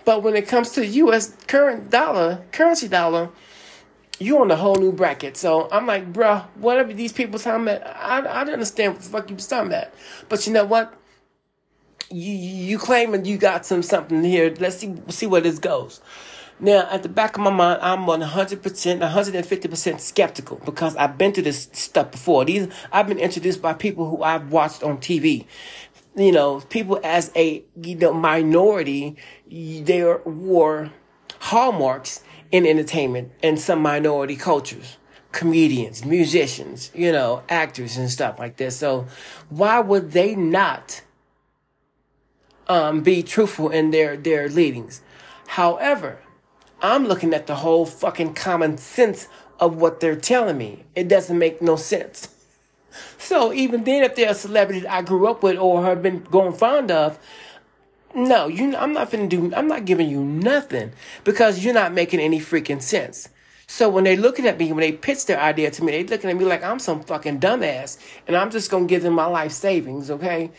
But 0.05 0.23
when 0.23 0.37
it 0.37 0.47
comes 0.47 0.71
to 0.71 0.85
U.S. 0.85 1.35
current 1.47 1.89
dollar, 1.89 2.45
currency 2.53 2.87
dollar, 2.87 3.29
you 4.19 4.39
on 4.39 4.51
a 4.51 4.55
whole 4.55 4.75
new 4.75 4.91
bracket. 4.91 5.37
So 5.37 5.69
I'm 5.71 5.85
like, 5.85 6.11
bruh, 6.11 6.45
whatever 6.55 6.93
these 6.93 7.13
people 7.13 7.39
talking 7.39 7.67
about, 7.67 7.85
I, 7.85 8.19
I 8.19 8.43
don't 8.43 8.53
understand 8.53 8.93
what 8.93 9.01
the 9.03 9.09
fuck 9.09 9.29
you 9.29 9.35
was 9.35 9.47
talking 9.47 9.67
about. 9.71 9.87
But 10.29 10.45
you 10.47 10.53
know 10.53 10.65
what? 10.65 10.93
You 12.09 12.31
you 12.31 12.77
claiming 12.77 13.25
you 13.25 13.37
got 13.37 13.65
some 13.65 13.83
something 13.83 14.23
here. 14.23 14.53
Let's 14.59 14.77
see 14.77 14.95
see 15.09 15.27
where 15.27 15.41
this 15.41 15.59
goes. 15.59 16.01
Now, 16.59 16.87
at 16.89 17.03
the 17.03 17.09
back 17.09 17.37
of 17.37 17.43
my 17.43 17.51
mind, 17.51 17.79
I'm 17.83 17.99
100%, 17.99 18.59
150% 18.59 19.99
skeptical 19.99 20.59
because 20.65 20.95
I've 20.95 21.15
been 21.15 21.31
through 21.31 21.43
this 21.43 21.69
stuff 21.71 22.09
before. 22.11 22.45
These, 22.45 22.67
I've 22.91 23.07
been 23.07 23.19
introduced 23.19 23.61
by 23.61 23.73
people 23.73 24.09
who 24.09 24.23
I've 24.23 24.51
watched 24.51 24.81
on 24.81 24.97
TV. 24.97 25.45
You 26.15 26.31
know, 26.31 26.61
people 26.61 26.99
as 27.03 27.31
a, 27.35 27.63
you 27.79 27.95
know, 27.95 28.11
minority, 28.11 29.17
there 29.51 30.17
were 30.17 30.89
hallmarks 31.39 32.23
in 32.51 32.65
entertainment 32.65 33.31
and 33.43 33.59
some 33.59 33.81
minority 33.81 34.35
cultures. 34.35 34.97
Comedians, 35.31 36.05
musicians, 36.05 36.89
you 36.95 37.11
know, 37.11 37.43
actors 37.49 37.97
and 37.97 38.09
stuff 38.09 38.39
like 38.39 38.57
this. 38.57 38.77
So 38.77 39.07
why 39.49 39.79
would 39.79 40.11
they 40.11 40.35
not, 40.35 41.01
um, 42.67 43.01
be 43.01 43.21
truthful 43.21 43.69
in 43.69 43.91
their, 43.91 44.17
their 44.17 44.49
leadings? 44.49 45.01
However, 45.47 46.19
I'm 46.81 47.05
looking 47.05 47.33
at 47.33 47.47
the 47.47 47.55
whole 47.55 47.85
fucking 47.85 48.35
common 48.35 48.77
sense 48.77 49.27
of 49.59 49.75
what 49.75 49.99
they're 49.99 50.15
telling 50.15 50.57
me. 50.57 50.85
It 50.95 51.07
doesn't 51.07 51.37
make 51.37 51.61
no 51.61 51.75
sense. 51.75 52.29
So 53.19 53.53
even 53.53 53.83
then, 53.83 54.03
if 54.03 54.15
they're 54.15 54.31
a 54.31 54.33
celebrity 54.33 54.87
I 54.87 55.03
grew 55.03 55.27
up 55.27 55.43
with 55.43 55.57
or 55.57 55.83
have 55.83 56.01
been 56.01 56.23
going 56.23 56.53
fond 56.53 56.89
of, 56.89 57.19
no, 58.17 58.47
you. 58.47 58.75
I'm 58.75 58.93
not 58.93 59.11
gonna 59.11 59.27
do. 59.27 59.53
I'm 59.55 59.67
not 59.67 59.85
giving 59.85 60.09
you 60.09 60.23
nothing 60.23 60.91
because 61.23 61.63
you're 61.63 61.73
not 61.73 61.93
making 61.93 62.19
any 62.19 62.39
freaking 62.39 62.81
sense. 62.81 63.29
So 63.67 63.89
when 63.89 64.05
they're 64.05 64.17
looking 64.17 64.47
at 64.47 64.57
me, 64.57 64.71
when 64.71 64.81
they 64.81 64.91
pitch 64.93 65.27
their 65.27 65.39
idea 65.39 65.69
to 65.71 65.83
me, 65.83 65.91
they're 65.91 66.17
looking 66.17 66.29
at 66.29 66.35
me 66.35 66.45
like 66.45 66.63
I'm 66.63 66.79
some 66.79 67.03
fucking 67.03 67.39
dumbass, 67.39 67.97
and 68.25 68.35
I'm 68.35 68.49
just 68.49 68.71
gonna 68.71 68.87
give 68.87 69.03
them 69.03 69.13
my 69.13 69.27
life 69.27 69.51
savings, 69.51 70.09
okay? 70.09 70.49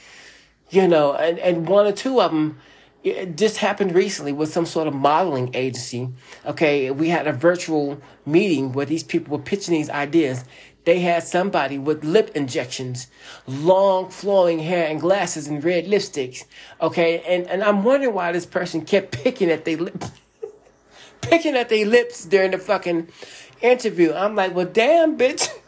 You 0.71 0.87
know, 0.87 1.15
and 1.15 1.39
and 1.41 1.69
one 1.69 1.87
or 1.87 1.93
two 1.93 2.21
of 2.21 2.31
them 2.31 2.61
it 3.05 3.37
just 3.37 3.59
happened 3.59 3.95
recently 3.95 4.33
with 4.33 4.53
some 4.53 4.67
sort 4.67 4.89
of 4.89 4.95
modeling 4.95 5.55
agency. 5.55 6.09
Okay, 6.45 6.91
we 6.91 7.09
had 7.09 7.27
a 7.27 7.33
virtual 7.33 8.01
meeting 8.27 8.73
where 8.73 8.87
these 8.87 9.03
people 9.03 9.37
were 9.37 9.43
pitching 9.43 9.75
these 9.75 9.91
ideas. 9.91 10.45
They 10.85 11.01
had 11.01 11.23
somebody 11.23 11.77
with 11.79 12.05
lip 12.05 12.31
injections, 12.35 13.09
long 13.47 14.09
flowing 14.11 14.61
hair 14.61 14.89
and 14.89 15.01
glasses 15.01 15.47
and 15.47 15.63
red 15.63 15.87
lipsticks. 15.87 16.45
Okay, 16.81 17.23
and, 17.27 17.47
and 17.49 17.63
I'm 17.63 17.85
wondering 17.85 18.15
why 18.15 18.33
this 18.33 18.47
person 18.47 18.85
kept 18.85 19.13
picking 19.23 19.51
at 19.51 19.65
their 19.65 19.77
lips, 19.77 20.11
picking 21.21 21.57
at 21.57 21.69
their 21.69 21.85
lips 21.87 22.25
during 22.25 22.53
the 22.53 22.59
fucking 22.59 23.09
interview. 23.61 24.13
I'm 24.13 24.35
like, 24.35 24.55
well, 24.55 24.67
damn, 24.67 25.19
bitch. 25.19 25.49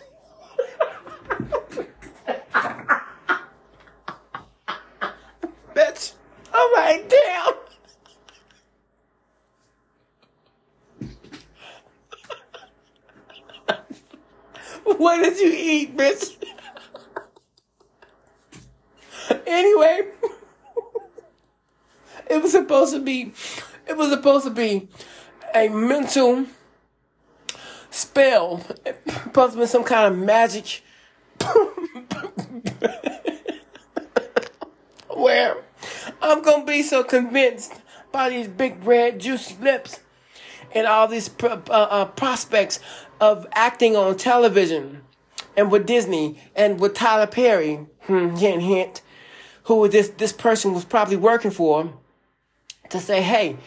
bitch. 5.74 6.12
I'm 6.52 6.72
like, 6.72 7.08
damn. 7.08 7.69
what 14.96 15.22
did 15.22 15.38
you 15.38 15.52
eat, 15.54 15.96
bitch? 15.96 16.36
anyway, 19.46 20.08
it 22.30 22.42
was 22.42 22.52
supposed 22.52 22.94
to 22.94 23.00
be, 23.00 23.32
it 23.86 23.96
was 23.96 24.10
supposed 24.10 24.44
to 24.44 24.50
be 24.50 24.88
a 25.54 25.68
mental 25.68 26.46
spell. 27.90 28.64
It 28.84 29.00
was 29.04 29.14
supposed 29.16 29.54
to 29.54 29.60
be 29.60 29.66
some 29.66 29.84
kind 29.84 30.12
of 30.12 30.18
magic 30.18 30.82
where 35.08 35.56
I'm 36.22 36.42
gonna 36.42 36.64
be 36.64 36.82
so 36.82 37.04
convinced 37.04 37.72
by 38.12 38.30
these 38.30 38.48
big 38.48 38.84
red 38.84 39.20
juicy 39.20 39.56
lips 39.60 40.00
and 40.72 40.86
all 40.86 41.08
these 41.08 41.30
uh, 41.42 41.60
uh, 41.68 42.04
prospects 42.06 42.80
of 43.20 43.46
acting 43.52 43.96
on 43.96 44.16
television 44.16 45.02
and 45.56 45.70
with 45.70 45.86
Disney 45.86 46.38
and 46.54 46.80
with 46.80 46.94
Tyler 46.94 47.26
Perry, 47.26 47.86
hmm, 48.02 48.36
hint 48.36 48.62
hint, 48.62 49.02
who 49.64 49.88
this 49.88 50.08
this 50.08 50.32
person 50.32 50.74
was 50.74 50.84
probably 50.84 51.16
working 51.16 51.50
for, 51.50 51.92
to 52.88 52.98
say, 52.98 53.22
hey, 53.22 53.58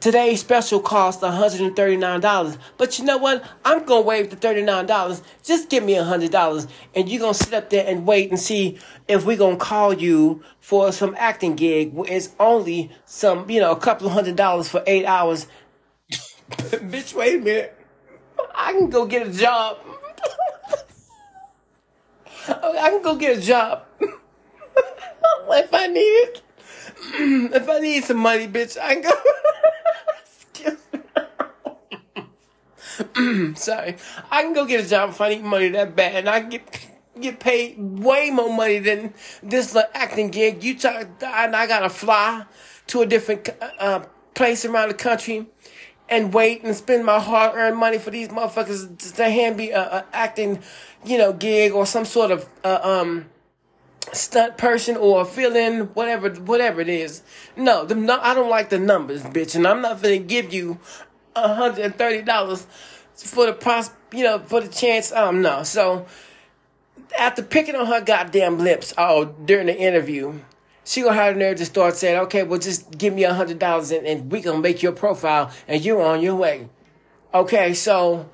Today's 0.00 0.40
special 0.40 0.80
cost 0.80 1.20
$139. 1.20 2.58
But 2.78 2.98
you 2.98 3.04
know 3.04 3.18
what? 3.18 3.44
I'm 3.64 3.84
going 3.84 4.02
to 4.02 4.06
waive 4.06 4.30
the 4.30 4.36
$39. 4.36 5.22
Just 5.44 5.68
give 5.68 5.84
me 5.84 5.94
$100 5.94 6.68
and 6.94 7.08
you're 7.08 7.20
going 7.20 7.34
to 7.34 7.38
sit 7.38 7.52
up 7.52 7.70
there 7.70 7.86
and 7.86 8.06
wait 8.06 8.30
and 8.30 8.40
see 8.40 8.78
if 9.06 9.26
we're 9.26 9.36
going 9.36 9.58
to 9.58 9.64
call 9.64 9.92
you 9.92 10.42
for 10.60 10.92
some 10.92 11.14
acting 11.18 11.56
gig. 11.56 11.92
It's 12.08 12.30
only 12.40 12.90
some, 13.04 13.48
you 13.50 13.60
know, 13.60 13.70
a 13.70 13.78
couple 13.78 14.06
of 14.06 14.14
hundred 14.14 14.34
dollars 14.36 14.68
for 14.68 14.82
eight 14.86 15.04
hours. 15.04 15.46
Bitch, 16.50 17.14
wait 17.14 17.36
a 17.36 17.44
minute. 17.44 17.81
I 18.54 18.72
can 18.72 18.90
go 18.90 19.06
get 19.06 19.26
a 19.26 19.32
job. 19.32 19.78
I 22.48 22.90
can 22.90 23.02
go 23.02 23.16
get 23.16 23.38
a 23.38 23.40
job. 23.40 23.84
if 24.00 25.74
I 25.74 25.86
need 25.86 26.00
it. 26.00 26.42
if 27.54 27.68
I 27.68 27.78
need 27.78 28.04
some 28.04 28.18
money, 28.18 28.48
bitch, 28.48 28.78
I 28.80 28.94
can 28.94 29.02
go. 29.02 29.10
Sorry. 33.54 33.96
I 34.30 34.42
can 34.42 34.52
go 34.52 34.64
get 34.64 34.84
a 34.84 34.88
job 34.88 35.10
if 35.10 35.20
I 35.20 35.30
need 35.30 35.42
money 35.42 35.68
that 35.70 35.96
bad, 35.96 36.16
and 36.16 36.28
I 36.28 36.40
get 36.40 36.88
get 37.20 37.40
paid 37.40 37.76
way 37.78 38.30
more 38.30 38.52
money 38.52 38.78
than 38.78 39.14
this 39.42 39.74
little 39.74 39.90
acting 39.94 40.30
gig. 40.30 40.62
You 40.64 40.78
talk, 40.78 41.06
and 41.22 41.56
I 41.56 41.66
gotta 41.66 41.90
fly 41.90 42.46
to 42.88 43.02
a 43.02 43.06
different 43.06 43.48
uh, 43.78 44.04
place 44.34 44.64
around 44.64 44.88
the 44.88 44.94
country 44.94 45.46
and 46.12 46.34
wait 46.34 46.62
and 46.62 46.76
spend 46.76 47.06
my 47.06 47.18
hard 47.18 47.56
earned 47.56 47.78
money 47.78 47.98
for 47.98 48.10
these 48.10 48.28
motherfuckers 48.28 49.14
to 49.16 49.30
hand 49.30 49.56
me 49.56 49.70
a, 49.70 49.80
a 49.80 50.04
acting, 50.12 50.62
you 51.06 51.16
know, 51.16 51.32
gig 51.32 51.72
or 51.72 51.86
some 51.86 52.04
sort 52.04 52.30
of 52.30 52.46
uh, 52.62 52.80
um 52.82 53.26
stunt 54.12 54.58
person 54.58 54.96
or 54.96 55.24
fill 55.24 55.56
in 55.56 55.86
whatever 55.94 56.28
whatever 56.30 56.82
it 56.82 56.90
is. 56.90 57.22
No, 57.56 57.86
the 57.86 57.94
no, 57.94 58.20
I 58.20 58.34
don't 58.34 58.50
like 58.50 58.68
the 58.68 58.78
numbers, 58.78 59.22
bitch, 59.22 59.54
and 59.54 59.66
I'm 59.66 59.80
not 59.80 60.02
gonna 60.02 60.18
give 60.18 60.52
you 60.52 60.78
hundred 61.34 61.82
and 61.82 61.96
thirty 61.96 62.20
dollars 62.20 62.66
for 63.14 63.46
the 63.46 63.54
pros, 63.54 63.90
you 64.12 64.22
know, 64.22 64.38
for 64.38 64.60
the 64.60 64.68
chance. 64.68 65.12
Um, 65.12 65.40
no. 65.40 65.62
So 65.62 66.06
after 67.18 67.42
picking 67.42 67.74
on 67.74 67.86
her 67.86 68.02
goddamn 68.02 68.58
lips 68.58 68.92
all 68.98 69.24
during 69.24 69.66
the 69.66 69.78
interview, 69.78 70.40
she 70.84 71.02
gonna 71.02 71.14
have 71.14 71.34
the 71.34 71.40
nerve 71.40 71.58
to 71.58 71.64
start 71.64 71.96
saying, 71.96 72.18
"Okay, 72.20 72.42
well, 72.42 72.58
just 72.58 72.96
give 72.96 73.14
me 73.14 73.24
a 73.24 73.34
hundred 73.34 73.58
dollars 73.58 73.90
and, 73.90 74.06
and 74.06 74.30
we 74.30 74.40
gonna 74.40 74.58
make 74.58 74.82
your 74.82 74.92
profile 74.92 75.50
and 75.68 75.84
you're 75.84 76.02
on 76.02 76.20
your 76.20 76.34
way." 76.34 76.68
Okay, 77.34 77.74
so 77.74 78.28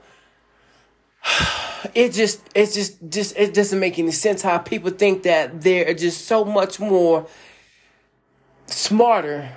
it 1.94 2.12
just 2.12 2.40
it 2.54 2.72
just 2.72 2.98
just 3.08 3.36
it 3.36 3.54
doesn't 3.54 3.78
make 3.78 3.98
any 3.98 4.12
sense 4.12 4.42
how 4.42 4.58
people 4.58 4.90
think 4.90 5.22
that 5.24 5.60
they're 5.60 5.94
just 5.94 6.26
so 6.26 6.44
much 6.44 6.80
more 6.80 7.26
smarter 8.66 9.50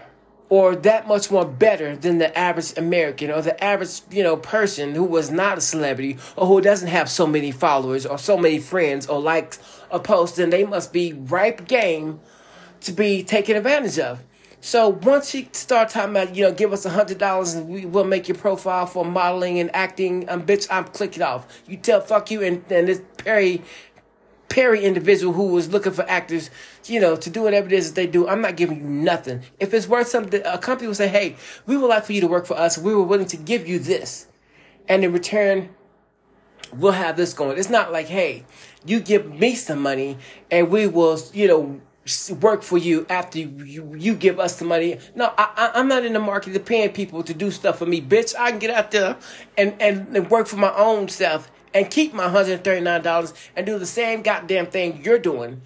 or 0.51 0.75
that 0.75 1.07
much 1.07 1.31
more 1.31 1.45
better 1.45 1.95
than 1.95 2.17
the 2.17 2.37
average 2.37 2.77
American 2.77 3.31
or 3.31 3.41
the 3.41 3.63
average, 3.63 4.01
you 4.11 4.21
know, 4.21 4.35
person 4.35 4.93
who 4.93 5.03
was 5.05 5.31
not 5.31 5.57
a 5.57 5.61
celebrity 5.61 6.17
or 6.35 6.45
who 6.45 6.59
doesn't 6.59 6.89
have 6.89 7.09
so 7.09 7.25
many 7.25 7.51
followers 7.51 8.05
or 8.05 8.17
so 8.17 8.37
many 8.37 8.59
friends 8.59 9.07
or 9.07 9.17
likes 9.21 9.59
a 9.89 9.97
post, 9.97 10.35
then 10.35 10.49
they 10.49 10.65
must 10.65 10.91
be 10.91 11.13
ripe 11.13 11.69
game 11.69 12.19
to 12.81 12.91
be 12.91 13.23
taken 13.23 13.55
advantage 13.55 13.99
of. 13.99 14.21
So 14.63 14.89
once 14.89 15.33
you 15.33 15.47
start 15.53 15.89
talking 15.89 16.11
about, 16.11 16.35
you 16.35 16.43
know, 16.43 16.51
give 16.51 16.71
us 16.71 16.85
a 16.85 16.89
hundred 16.91 17.17
dollars 17.17 17.55
and 17.55 17.67
we 17.67 17.85
will 17.85 18.03
make 18.03 18.27
your 18.27 18.37
profile 18.37 18.85
for 18.85 19.03
modeling 19.03 19.59
and 19.59 19.75
acting, 19.75 20.29
um, 20.29 20.43
bitch, 20.43 20.67
I'm 20.69 20.83
clicking 20.85 21.23
off. 21.23 21.61
You 21.67 21.77
tell 21.77 21.99
fuck 21.99 22.29
you 22.29 22.43
and, 22.43 22.63
and 22.69 22.87
this 22.87 23.01
Perry 23.17 23.63
Perry 24.49 24.83
individual 24.83 25.33
who 25.33 25.47
was 25.47 25.69
looking 25.69 25.93
for 25.93 26.07
actors, 26.09 26.51
you 26.85 26.99
know, 26.99 27.15
to 27.15 27.29
do 27.29 27.41
whatever 27.41 27.67
it 27.67 27.73
is 27.73 27.87
that 27.87 27.95
they 27.95 28.05
do. 28.05 28.27
I'm 28.27 28.41
not 28.41 28.57
giving 28.57 28.79
you 28.79 28.83
nothing. 28.83 29.41
If 29.59 29.73
it's 29.73 29.87
worth 29.87 30.09
something, 30.09 30.41
a 30.45 30.57
company 30.57 30.87
will 30.87 30.95
say, 30.95 31.07
hey, 31.07 31.37
we 31.65 31.77
would 31.77 31.87
like 31.87 32.03
for 32.03 32.11
you 32.11 32.21
to 32.21 32.27
work 32.27 32.45
for 32.45 32.57
us. 32.57 32.77
We 32.77 32.93
were 32.93 33.03
willing 33.03 33.27
to 33.27 33.37
give 33.37 33.65
you 33.65 33.79
this. 33.79 34.27
And 34.89 35.05
in 35.05 35.13
return, 35.13 35.69
we'll 36.73 36.91
have 36.91 37.15
this 37.15 37.33
going. 37.33 37.57
It's 37.57 37.69
not 37.69 37.93
like, 37.93 38.07
hey, 38.07 38.45
you 38.85 38.99
give 38.99 39.33
me 39.33 39.55
some 39.55 39.81
money 39.81 40.17
and 40.51 40.69
we 40.69 40.85
will, 40.85 41.17
you 41.33 41.47
know, 41.47 41.81
work 42.41 42.63
for 42.63 42.77
you 42.77 43.05
after 43.09 43.37
you, 43.39 43.93
you, 43.95 44.15
give 44.15 44.39
us 44.39 44.57
the 44.57 44.65
money. 44.65 44.97
No, 45.13 45.33
I, 45.37 45.71
I'm 45.75 45.87
not 45.87 46.03
in 46.03 46.13
the 46.13 46.19
market 46.19 46.55
of 46.55 46.65
paying 46.65 46.89
people 46.89 47.21
to 47.23 47.33
do 47.33 47.51
stuff 47.51 47.77
for 47.77 47.85
me, 47.85 48.01
bitch. 48.01 48.33
I 48.37 48.49
can 48.49 48.59
get 48.59 48.71
out 48.71 48.91
there 48.91 49.17
and, 49.57 49.75
and, 49.79 50.15
and 50.15 50.29
work 50.29 50.47
for 50.47 50.57
my 50.57 50.73
own 50.73 51.09
self 51.09 51.51
and 51.73 51.89
keep 51.89 52.13
my 52.13 52.25
$139 52.25 53.33
and 53.55 53.65
do 53.65 53.77
the 53.77 53.85
same 53.85 54.23
goddamn 54.23 54.67
thing 54.67 55.01
you're 55.03 55.19
doing, 55.19 55.61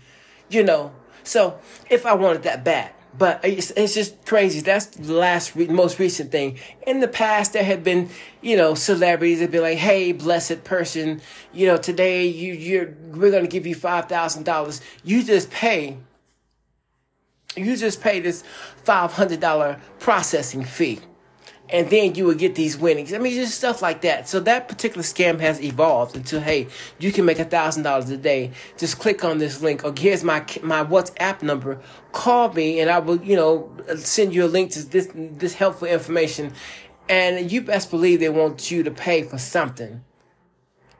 you 0.49 0.63
know. 0.63 0.91
So 1.23 1.57
if 1.89 2.05
I 2.05 2.13
wanted 2.13 2.43
that 2.43 2.63
bad, 2.65 2.91
but 3.17 3.39
it's, 3.43 3.71
it's 3.71 3.93
just 3.93 4.25
crazy. 4.25 4.59
That's 4.59 4.87
the 4.87 5.13
last, 5.13 5.55
re- 5.55 5.67
most 5.67 5.99
recent 5.99 6.31
thing. 6.31 6.59
In 6.85 6.99
the 6.99 7.07
past, 7.07 7.53
there 7.53 7.63
had 7.63 7.83
been, 7.83 8.09
you 8.41 8.57
know, 8.57 8.75
celebrities 8.75 9.39
that 9.39 9.51
be 9.51 9.59
like, 9.59 9.77
"Hey, 9.77 10.11
blessed 10.11 10.65
person, 10.65 11.21
you 11.53 11.65
know, 11.65 11.77
today 11.77 12.25
you 12.25 12.53
you're 12.53 12.93
we're 13.11 13.31
gonna 13.31 13.47
give 13.47 13.65
you 13.65 13.73
five 13.73 14.09
thousand 14.09 14.43
dollars. 14.43 14.81
You 15.03 15.23
just 15.23 15.49
pay. 15.49 15.97
You 17.55 17.75
just 17.77 18.01
pay 18.01 18.19
this 18.19 18.43
five 18.83 19.13
hundred 19.13 19.39
dollar 19.39 19.79
processing 19.99 20.63
fee." 20.63 20.99
and 21.69 21.89
then 21.89 22.15
you 22.15 22.25
would 22.25 22.37
get 22.37 22.55
these 22.55 22.77
winnings. 22.77 23.13
I 23.13 23.17
mean, 23.17 23.33
just 23.33 23.57
stuff 23.57 23.81
like 23.81 24.01
that. 24.01 24.29
So 24.29 24.39
that 24.41 24.67
particular 24.67 25.03
scam 25.03 25.39
has 25.39 25.61
evolved 25.61 26.15
into 26.15 26.39
hey, 26.39 26.67
you 26.99 27.11
can 27.11 27.25
make 27.25 27.39
a 27.39 27.45
thousand 27.45 27.83
dollars 27.83 28.09
a 28.09 28.17
day. 28.17 28.51
Just 28.77 28.99
click 28.99 29.23
on 29.23 29.39
this 29.39 29.61
link, 29.61 29.83
or 29.83 29.93
here's 29.97 30.23
my 30.23 30.39
my 30.61 30.83
WhatsApp 30.83 31.41
number. 31.41 31.79
Call 32.11 32.53
me, 32.53 32.79
and 32.79 32.89
I 32.89 32.99
will 32.99 33.21
you 33.23 33.35
know 33.35 33.71
send 33.97 34.33
you 34.33 34.45
a 34.45 34.47
link 34.47 34.71
to 34.71 34.83
this 34.83 35.09
this 35.13 35.55
helpful 35.55 35.87
information. 35.87 36.53
And 37.07 37.51
you 37.51 37.61
best 37.61 37.91
believe 37.91 38.19
they 38.19 38.29
want 38.29 38.71
you 38.71 38.81
to 38.83 38.91
pay 38.91 39.23
for 39.23 39.37
something 39.37 40.03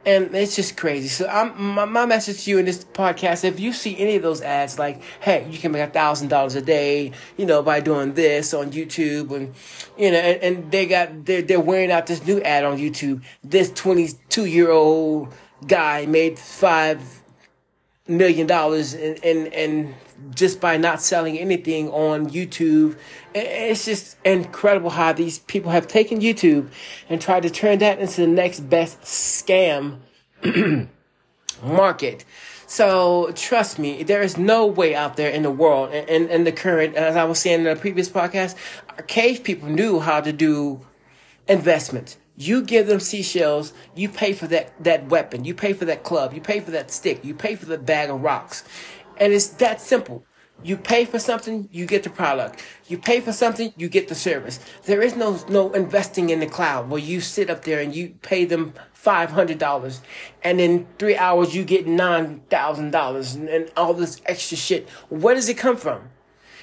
and 0.05 0.33
it's 0.35 0.55
just 0.55 0.77
crazy. 0.77 1.07
So 1.07 1.27
I'm 1.27 1.73
my, 1.73 1.85
my, 1.85 2.05
message 2.05 2.43
to 2.43 2.51
you 2.51 2.59
in 2.59 2.65
this 2.65 2.85
podcast: 2.85 3.43
if 3.43 3.59
you 3.59 3.73
see 3.73 3.97
any 3.97 4.15
of 4.15 4.21
those 4.21 4.41
ads, 4.41 4.77
like, 4.77 5.01
hey, 5.19 5.47
you 5.49 5.57
can 5.57 5.71
make 5.71 5.81
a 5.81 5.91
thousand 5.91 6.27
dollars 6.27 6.55
a 6.55 6.61
day, 6.61 7.11
you 7.37 7.45
know, 7.45 7.61
by 7.63 7.79
doing 7.79 8.13
this 8.13 8.53
on 8.53 8.71
YouTube, 8.71 9.31
and 9.31 9.53
you 9.97 10.11
know, 10.11 10.17
and, 10.17 10.41
and 10.41 10.71
they 10.71 10.85
got 10.85 11.25
they're 11.25 11.41
they're 11.41 11.59
wearing 11.59 11.91
out 11.91 12.07
this 12.07 12.25
new 12.25 12.39
ad 12.41 12.63
on 12.63 12.77
YouTube. 12.77 13.23
This 13.43 13.71
twenty 13.71 14.09
two 14.29 14.45
year 14.45 14.71
old 14.71 15.33
guy 15.67 16.05
made 16.05 16.37
five 16.37 17.23
million 18.07 18.45
dollars 18.45 18.93
and 18.93 19.23
and 19.23 19.53
and 19.53 19.95
just 20.33 20.61
by 20.61 20.77
not 20.77 21.01
selling 21.01 21.37
anything 21.37 21.89
on 21.89 22.29
YouTube. 22.29 22.97
It's 23.33 23.85
just 23.85 24.17
incredible 24.23 24.91
how 24.91 25.13
these 25.13 25.39
people 25.39 25.71
have 25.71 25.87
taken 25.87 26.19
YouTube 26.19 26.69
and 27.09 27.21
tried 27.21 27.43
to 27.43 27.49
turn 27.49 27.79
that 27.79 27.99
into 27.99 28.21
the 28.21 28.27
next 28.27 28.61
best 28.61 29.01
scam 29.01 29.99
market. 31.63 32.25
So 32.67 33.31
trust 33.35 33.77
me, 33.77 34.03
there 34.03 34.21
is 34.21 34.37
no 34.37 34.65
way 34.65 34.95
out 34.95 35.17
there 35.17 35.29
in 35.29 35.43
the 35.43 35.51
world, 35.51 35.93
in, 35.93 36.29
in 36.29 36.43
the 36.45 36.51
current, 36.51 36.95
as 36.95 37.15
I 37.15 37.23
was 37.23 37.39
saying 37.39 37.59
in 37.59 37.65
the 37.65 37.75
previous 37.75 38.09
podcast, 38.09 38.55
cave 39.07 39.43
people 39.43 39.69
knew 39.69 39.99
how 39.99 40.19
to 40.21 40.33
do 40.33 40.81
investments. 41.47 42.17
You 42.37 42.61
give 42.61 42.87
them 42.87 42.99
seashells, 42.99 43.73
you 43.95 44.09
pay 44.09 44.33
for 44.33 44.47
that, 44.47 44.83
that 44.83 45.07
weapon, 45.07 45.45
you 45.45 45.53
pay 45.53 45.73
for 45.73 45.85
that 45.85 46.03
club, 46.03 46.33
you 46.33 46.41
pay 46.41 46.59
for 46.59 46.71
that 46.71 46.91
stick, 46.91 47.23
you 47.23 47.33
pay 47.33 47.55
for 47.55 47.65
the 47.65 47.77
bag 47.77 48.09
of 48.09 48.21
rocks. 48.21 48.63
And 49.17 49.31
it's 49.31 49.47
that 49.47 49.79
simple. 49.79 50.25
You 50.63 50.77
pay 50.77 51.05
for 51.05 51.19
something, 51.19 51.69
you 51.71 51.85
get 51.85 52.03
the 52.03 52.09
product. 52.09 52.63
You 52.87 52.97
pay 52.97 53.19
for 53.19 53.33
something, 53.33 53.73
you 53.75 53.89
get 53.89 54.07
the 54.07 54.15
service. 54.15 54.59
There 54.85 55.01
is 55.01 55.15
no 55.15 55.39
no 55.49 55.71
investing 55.73 56.29
in 56.29 56.39
the 56.39 56.47
cloud 56.47 56.89
where 56.89 57.01
you 57.01 57.19
sit 57.19 57.49
up 57.49 57.63
there 57.63 57.81
and 57.81 57.93
you 57.93 58.15
pay 58.21 58.45
them 58.45 58.73
five 58.93 59.31
hundred 59.31 59.59
dollars, 59.59 60.01
and 60.43 60.61
in 60.61 60.87
three 60.97 61.17
hours 61.17 61.55
you 61.55 61.65
get 61.65 61.85
nine 61.85 62.41
thousand 62.49 62.91
dollars 62.91 63.35
and 63.35 63.69
all 63.75 63.93
this 63.93 64.21
extra 64.25 64.57
shit. 64.57 64.89
Where 65.09 65.35
does 65.35 65.49
it 65.49 65.57
come 65.57 65.77
from? 65.77 66.09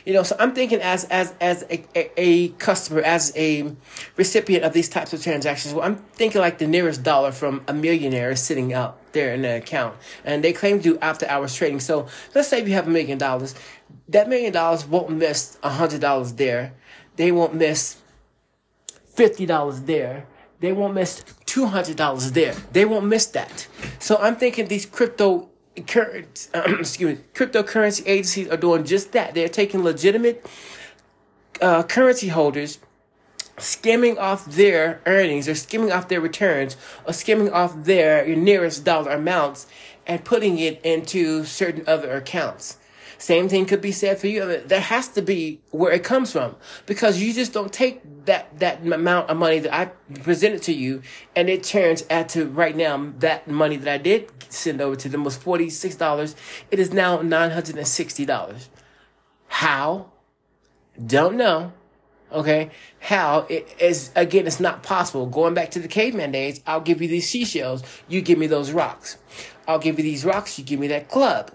You 0.04 0.12
know, 0.14 0.22
so 0.22 0.34
I'm 0.38 0.54
thinking 0.54 0.80
as 0.80 1.04
as 1.04 1.32
as 1.40 1.62
a, 1.70 1.84
a, 1.94 2.10
a, 2.16 2.48
customer, 2.50 3.00
as 3.00 3.32
a 3.36 3.72
recipient 4.16 4.64
of 4.64 4.72
these 4.72 4.88
types 4.88 5.12
of 5.12 5.22
transactions, 5.22 5.74
well, 5.74 5.84
I'm 5.84 5.96
thinking 6.14 6.40
like 6.40 6.58
the 6.58 6.66
nearest 6.66 7.02
dollar 7.02 7.32
from 7.32 7.62
a 7.68 7.72
millionaire 7.72 8.32
is 8.32 8.40
sitting 8.40 8.72
out 8.72 9.12
there 9.12 9.32
in 9.34 9.42
the 9.42 9.56
account, 9.56 9.96
and 10.24 10.42
they 10.42 10.52
claim 10.52 10.78
to 10.78 10.94
do 10.94 10.98
after 11.00 11.26
hours 11.26 11.54
trading. 11.54 11.80
So 11.80 12.08
let's 12.34 12.48
say 12.48 12.64
you 12.64 12.72
have 12.72 12.88
a 12.88 12.90
million 12.90 13.18
dollars, 13.18 13.54
that 14.08 14.28
million 14.28 14.52
dollars 14.52 14.84
won't 14.84 15.10
miss 15.10 15.58
a 15.62 15.70
hundred 15.70 16.00
dollars 16.00 16.32
there. 16.34 16.74
They 17.16 17.30
won't 17.30 17.54
miss 17.54 17.98
fifty 19.06 19.46
dollars 19.46 19.82
there. 19.82 20.26
They 20.58 20.72
won't 20.72 20.94
miss 20.94 21.24
two 21.46 21.66
hundred 21.66 21.96
dollars 21.96 22.32
there. 22.32 22.54
They 22.72 22.84
won't 22.84 23.06
miss 23.06 23.26
that. 23.26 23.68
So 24.00 24.16
I'm 24.16 24.36
thinking 24.36 24.66
these 24.66 24.86
crypto 24.86 25.48
excuse 25.76 27.18
me, 27.18 27.24
cryptocurrency 27.34 28.02
agencies 28.06 28.48
are 28.48 28.56
doing 28.56 28.84
just 28.84 29.12
that. 29.12 29.34
They're 29.34 29.48
taking 29.48 29.82
legitimate 29.82 30.44
uh, 31.60 31.82
currency 31.84 32.28
holders, 32.28 32.78
skimming 33.58 34.18
off 34.18 34.44
their 34.44 35.00
earnings, 35.06 35.48
or 35.48 35.54
skimming 35.54 35.92
off 35.92 36.08
their 36.08 36.20
returns, 36.20 36.76
or 37.06 37.12
skimming 37.12 37.50
off 37.50 37.84
their 37.84 38.26
nearest 38.36 38.84
dollar 38.84 39.12
amounts, 39.12 39.66
and 40.06 40.24
putting 40.24 40.58
it 40.58 40.80
into 40.84 41.44
certain 41.44 41.84
other 41.86 42.12
accounts. 42.12 42.76
Same 43.22 43.48
thing 43.48 43.66
could 43.66 43.80
be 43.80 43.92
said 43.92 44.18
for 44.18 44.26
you. 44.26 44.42
I 44.42 44.46
mean, 44.46 44.60
there 44.66 44.80
has 44.80 45.06
to 45.10 45.22
be 45.22 45.60
where 45.70 45.92
it 45.92 46.02
comes 46.02 46.32
from 46.32 46.56
because 46.86 47.22
you 47.22 47.32
just 47.32 47.52
don't 47.52 47.72
take 47.72 48.02
that, 48.24 48.58
that 48.58 48.84
amount 48.84 49.30
of 49.30 49.36
money 49.36 49.60
that 49.60 49.72
I 49.72 49.84
presented 50.24 50.62
to 50.62 50.72
you 50.72 51.02
and 51.36 51.48
it 51.48 51.62
turns 51.62 52.02
out 52.10 52.30
to 52.30 52.46
right 52.46 52.74
now 52.74 53.12
that 53.20 53.46
money 53.46 53.76
that 53.76 53.88
I 53.88 53.98
did 53.98 54.28
send 54.48 54.80
over 54.80 54.96
to 54.96 55.08
them 55.08 55.22
was 55.22 55.38
$46. 55.38 56.34
It 56.72 56.80
is 56.80 56.92
now 56.92 57.18
$960. 57.18 58.68
How? 59.46 60.10
Don't 61.06 61.36
know. 61.36 61.72
Okay. 62.32 62.72
How? 62.98 63.46
It 63.48 63.72
is, 63.78 64.10
again, 64.16 64.48
it's 64.48 64.58
not 64.58 64.82
possible. 64.82 65.26
Going 65.26 65.54
back 65.54 65.70
to 65.70 65.78
the 65.78 65.86
caveman 65.86 66.32
days, 66.32 66.60
I'll 66.66 66.80
give 66.80 67.00
you 67.00 67.06
these 67.06 67.30
seashells. 67.30 67.84
You 68.08 68.20
give 68.20 68.36
me 68.36 68.48
those 68.48 68.72
rocks. 68.72 69.16
I'll 69.68 69.78
give 69.78 69.96
you 69.96 70.02
these 70.02 70.24
rocks. 70.24 70.58
You 70.58 70.64
give 70.64 70.80
me 70.80 70.88
that 70.88 71.08
club. 71.08 71.52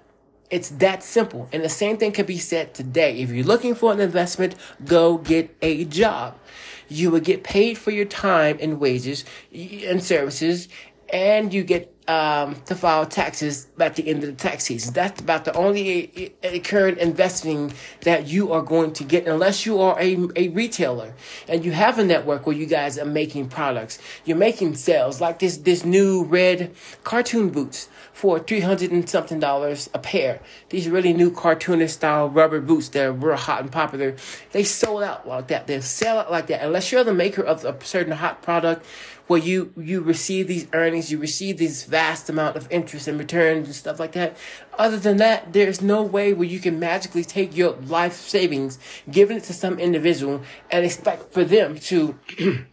It's 0.50 0.70
that 0.70 1.04
simple. 1.04 1.50
And 1.52 1.64
the 1.64 1.70
same 1.70 1.98
thing 1.98 2.12
can 2.14 2.26
be 2.26 2.38
said 2.38 2.74
today. 2.74 3.20
If 3.20 3.32
you're 3.32 3.46
looking 3.46 3.76
for 3.76 3.92
an 3.92 4.00
investment, 4.00 4.56
go 4.86 5.18
get 5.18 5.56
a 5.62 5.86
job. 5.86 6.40
You 6.88 7.12
will 7.12 7.20
get 7.20 7.44
paid 7.44 7.78
for 7.78 7.92
your 7.92 8.06
time 8.06 8.58
and 8.62 8.80
wages 8.80 9.26
and 9.54 10.02
services, 10.02 10.70
and 11.12 11.54
you 11.54 11.64
get 11.64 11.94
um, 12.08 12.56
to 12.66 12.76
file 12.76 13.06
taxes 13.06 13.68
at 13.80 13.96
the 13.96 14.08
end 14.08 14.24
of 14.24 14.30
the 14.30 14.36
tax 14.36 14.64
season. 14.64 14.94
That's 14.94 15.20
about 15.20 15.46
the 15.46 15.54
only 15.54 16.34
uh, 16.44 16.48
uh, 16.48 16.60
current 16.60 17.00
investing 17.00 17.74
that 18.02 18.28
you 18.28 18.54
are 18.54 18.62
going 18.62 18.94
to 18.94 19.04
get 19.04 19.28
unless 19.28 19.66
you 19.66 19.82
are 19.82 20.00
a, 20.00 20.18
a 20.36 20.48
retailer 20.50 21.14
and 21.50 21.66
you 21.66 21.74
have 21.74 22.00
a 22.00 22.04
network 22.04 22.48
where 22.48 22.56
you 22.56 22.66
guys 22.66 22.98
are 22.98 23.06
making 23.06 23.50
products. 23.50 24.00
You're 24.24 24.38
making 24.38 24.76
sales 24.76 25.20
like 25.20 25.40
this, 25.40 25.58
this 25.58 25.84
new 25.84 26.24
red 26.24 26.74
cartoon 27.04 27.50
boots 27.50 27.90
for 28.18 28.40
300 28.40 28.90
and 28.92 29.08
something 29.08 29.40
dollars 29.40 29.92
a 29.94 30.00
pair. 30.00 30.42
These 30.70 30.90
really 30.90 31.14
new 31.14 31.30
cartoonist 31.30 31.98
style 31.98 32.28
rubber 32.28 32.60
boots 32.60 32.90
that 32.90 33.06
are 33.06 33.12
real 33.12 33.36
hot 33.36 33.62
and 33.62 33.72
popular. 33.72 34.16
They 34.54 34.64
sold 34.64 35.04
out 35.04 35.28
like 35.28 35.50
that. 35.50 35.68
They 35.68 35.80
sell 35.82 36.18
out 36.18 36.32
like 36.32 36.48
that. 36.48 36.66
Unless 36.66 36.92
you're 36.92 37.04
the 37.04 37.14
maker 37.14 37.44
of 37.44 37.64
a 37.64 37.78
certain 37.86 38.14
hot 38.14 38.42
product 38.42 38.84
where 39.28 39.40
you, 39.40 39.72
you 39.78 40.02
receive 40.02 40.48
these 40.48 40.66
earnings, 40.74 41.12
you 41.12 41.20
receive 41.20 41.60
these 41.60 41.84
vast 41.84 42.28
amount 42.28 42.56
of 42.56 42.68
interest 42.72 43.08
and 43.08 43.20
returns 43.20 43.68
and 43.68 43.76
stuff 43.76 44.00
like 44.00 44.14
that. 44.14 44.36
Other 44.80 44.98
than 44.98 45.18
that, 45.18 45.54
there's 45.54 45.84
no 45.84 46.02
way 46.02 46.34
where 46.34 46.48
you 46.48 46.60
can 46.60 46.80
magically 46.80 47.24
take 47.24 47.56
your 47.56 47.74
life 47.74 48.14
savings, 48.14 48.80
give 49.12 49.30
it 49.30 49.44
to 49.44 49.54
some 49.54 49.78
individual 49.78 50.42
and 50.72 50.84
expect 50.84 51.32
for 51.32 51.44
them 51.44 51.78
to 51.82 52.18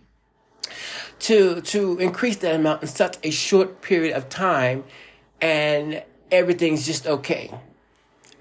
to 1.19 1.61
to 1.61 1.99
increase 1.99 2.37
that 2.37 2.55
amount 2.55 2.81
in 2.81 2.89
such 2.89 3.19
a 3.23 3.31
short 3.31 3.83
period 3.83 4.17
of 4.17 4.31
time 4.31 4.85
and 5.41 6.03
everything's 6.31 6.87
just 6.87 7.07
okay. 7.07 7.51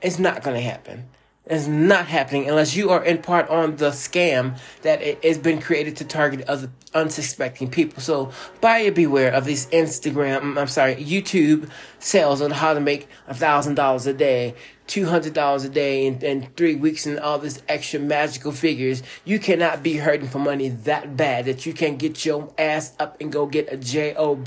It's 0.01 0.19
not 0.19 0.43
going 0.43 0.55
to 0.55 0.61
happen. 0.61 1.09
It's 1.45 1.67
not 1.67 2.07
happening 2.07 2.47
unless 2.47 2.73
you 2.73 2.89
are 2.91 3.03
in 3.03 3.21
part 3.21 3.49
on 3.49 3.75
the 3.75 3.89
scam 3.89 4.57
that 4.83 5.01
has 5.25 5.37
been 5.37 5.59
created 5.59 5.97
to 5.97 6.05
target 6.05 6.47
other 6.47 6.69
unsuspecting 6.93 7.69
people. 7.69 8.01
So 8.01 8.31
buyer 8.61 8.91
beware 8.91 9.33
of 9.33 9.43
these 9.43 9.65
Instagram, 9.67 10.41
mm, 10.41 10.57
I'm 10.57 10.67
sorry, 10.67 10.95
YouTube 10.95 11.69
sales 11.99 12.41
on 12.41 12.51
how 12.51 12.73
to 12.73 12.79
make 12.79 13.09
a 13.27 13.33
thousand 13.33 13.75
dollars 13.75 14.07
a 14.07 14.13
day. 14.13 14.55
$200 14.87 15.65
a 15.65 15.69
day 15.69 16.07
and, 16.07 16.21
and 16.23 16.55
three 16.57 16.75
weeks 16.75 17.05
and 17.05 17.17
all 17.17 17.39
this 17.39 17.61
extra 17.69 17.99
magical 17.99 18.51
figures, 18.51 19.01
you 19.23 19.39
cannot 19.39 19.81
be 19.81 19.95
hurting 19.95 20.27
for 20.27 20.39
money 20.39 20.67
that 20.67 21.15
bad 21.15 21.45
that 21.45 21.65
you 21.65 21.73
can't 21.73 21.97
get 21.97 22.25
your 22.25 22.53
ass 22.57 22.93
up 22.99 23.15
and 23.21 23.31
go 23.31 23.45
get 23.45 23.71
a 23.71 23.77
job. 23.77 24.45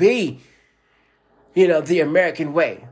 You 1.57 1.67
know, 1.67 1.81
the 1.81 1.99
American 1.99 2.53
way. 2.53 2.87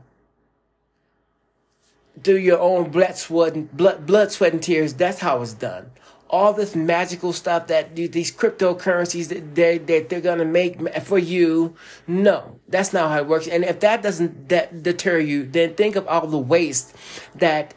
Do 2.21 2.37
your 2.37 2.59
own 2.59 2.91
blood, 2.91 3.15
sweat, 3.15 3.77
blood, 3.77 4.05
blood, 4.05 4.33
sweat, 4.33 4.51
and 4.51 4.61
tears. 4.61 4.93
That's 4.93 5.19
how 5.19 5.41
it's 5.41 5.53
done 5.53 5.91
all 6.29 6.53
this 6.53 6.75
magical 6.75 7.31
stuff 7.31 7.67
that 7.67 7.95
these 7.95 8.31
cryptocurrencies 8.31 9.27
that 9.29 9.55
they 9.55 9.77
that 9.77 10.09
they're 10.09 10.21
gonna 10.21 10.45
make 10.45 10.95
for 11.03 11.19
you. 11.19 11.75
No, 12.07 12.59
that's 12.67 12.93
not 12.93 13.11
how 13.11 13.17
it 13.19 13.27
works. 13.27 13.47
And 13.47 13.63
if 13.63 13.79
that 13.81 14.01
doesn't 14.01 14.49
that 14.49 14.83
deter 14.83 15.19
you, 15.19 15.45
then 15.45 15.75
think 15.75 15.95
of 15.95 16.07
all 16.07 16.27
the 16.27 16.37
waste 16.37 16.95
that 17.35 17.73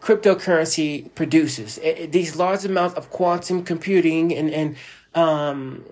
cryptocurrency 0.00 1.14
produces. 1.14 1.78
It, 1.78 2.12
these 2.12 2.36
large 2.36 2.64
amounts 2.64 2.96
of 2.96 3.10
quantum 3.10 3.62
computing 3.62 4.34
and 4.34 4.50
and 4.50 4.76
um, 5.14 5.84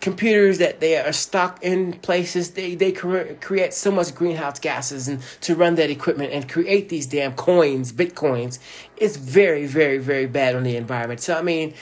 computers 0.00 0.58
that 0.58 0.80
they 0.80 0.96
are 0.96 1.12
stocked 1.12 1.62
in 1.62 1.94
places 1.94 2.50
they 2.50 2.74
they 2.74 2.92
create 2.92 3.72
so 3.72 3.90
much 3.90 4.14
greenhouse 4.14 4.58
gases 4.58 5.08
and 5.08 5.22
to 5.40 5.54
run 5.54 5.76
that 5.76 5.88
equipment 5.88 6.32
and 6.32 6.48
create 6.48 6.90
these 6.90 7.06
damn 7.06 7.32
coins 7.32 7.90
bitcoins 7.92 8.58
it's 8.98 9.16
very 9.16 9.66
very 9.66 9.96
very 9.96 10.26
bad 10.26 10.54
on 10.54 10.62
the 10.62 10.76
environment 10.76 11.20
so 11.20 11.34
i 11.34 11.40
mean 11.40 11.72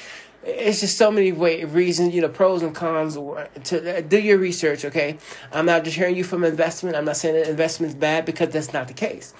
it's 0.44 0.80
just 0.80 0.98
so 0.98 1.10
many 1.10 1.30
way, 1.30 1.64
reasons, 1.64 2.14
you 2.14 2.20
know, 2.20 2.28
pros 2.28 2.62
and 2.62 2.74
cons. 2.74 3.14
To 3.14 3.98
uh, 3.98 4.00
do 4.00 4.18
your 4.18 4.38
research, 4.38 4.84
okay. 4.84 5.18
I'm 5.52 5.66
not 5.66 5.84
deterring 5.84 6.16
you 6.16 6.24
from 6.24 6.44
investment. 6.44 6.96
I'm 6.96 7.04
not 7.04 7.16
saying 7.16 7.34
that 7.34 7.48
investment's 7.48 7.94
bad 7.94 8.24
because 8.24 8.48
that's 8.50 8.72
not 8.72 8.88
the 8.88 8.94
case. 8.94 9.32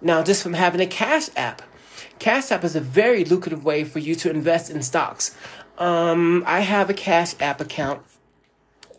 Now, 0.00 0.22
just 0.22 0.42
from 0.42 0.52
having 0.52 0.80
a 0.80 0.86
cash 0.86 1.30
app, 1.36 1.62
cash 2.18 2.50
app 2.50 2.64
is 2.64 2.76
a 2.76 2.80
very 2.80 3.24
lucrative 3.24 3.64
way 3.64 3.84
for 3.84 3.98
you 3.98 4.14
to 4.16 4.30
invest 4.30 4.70
in 4.70 4.82
stocks. 4.82 5.36
Um, 5.82 6.44
I 6.46 6.60
have 6.60 6.90
a 6.90 6.94
cash 6.94 7.34
app 7.40 7.60
account 7.60 8.02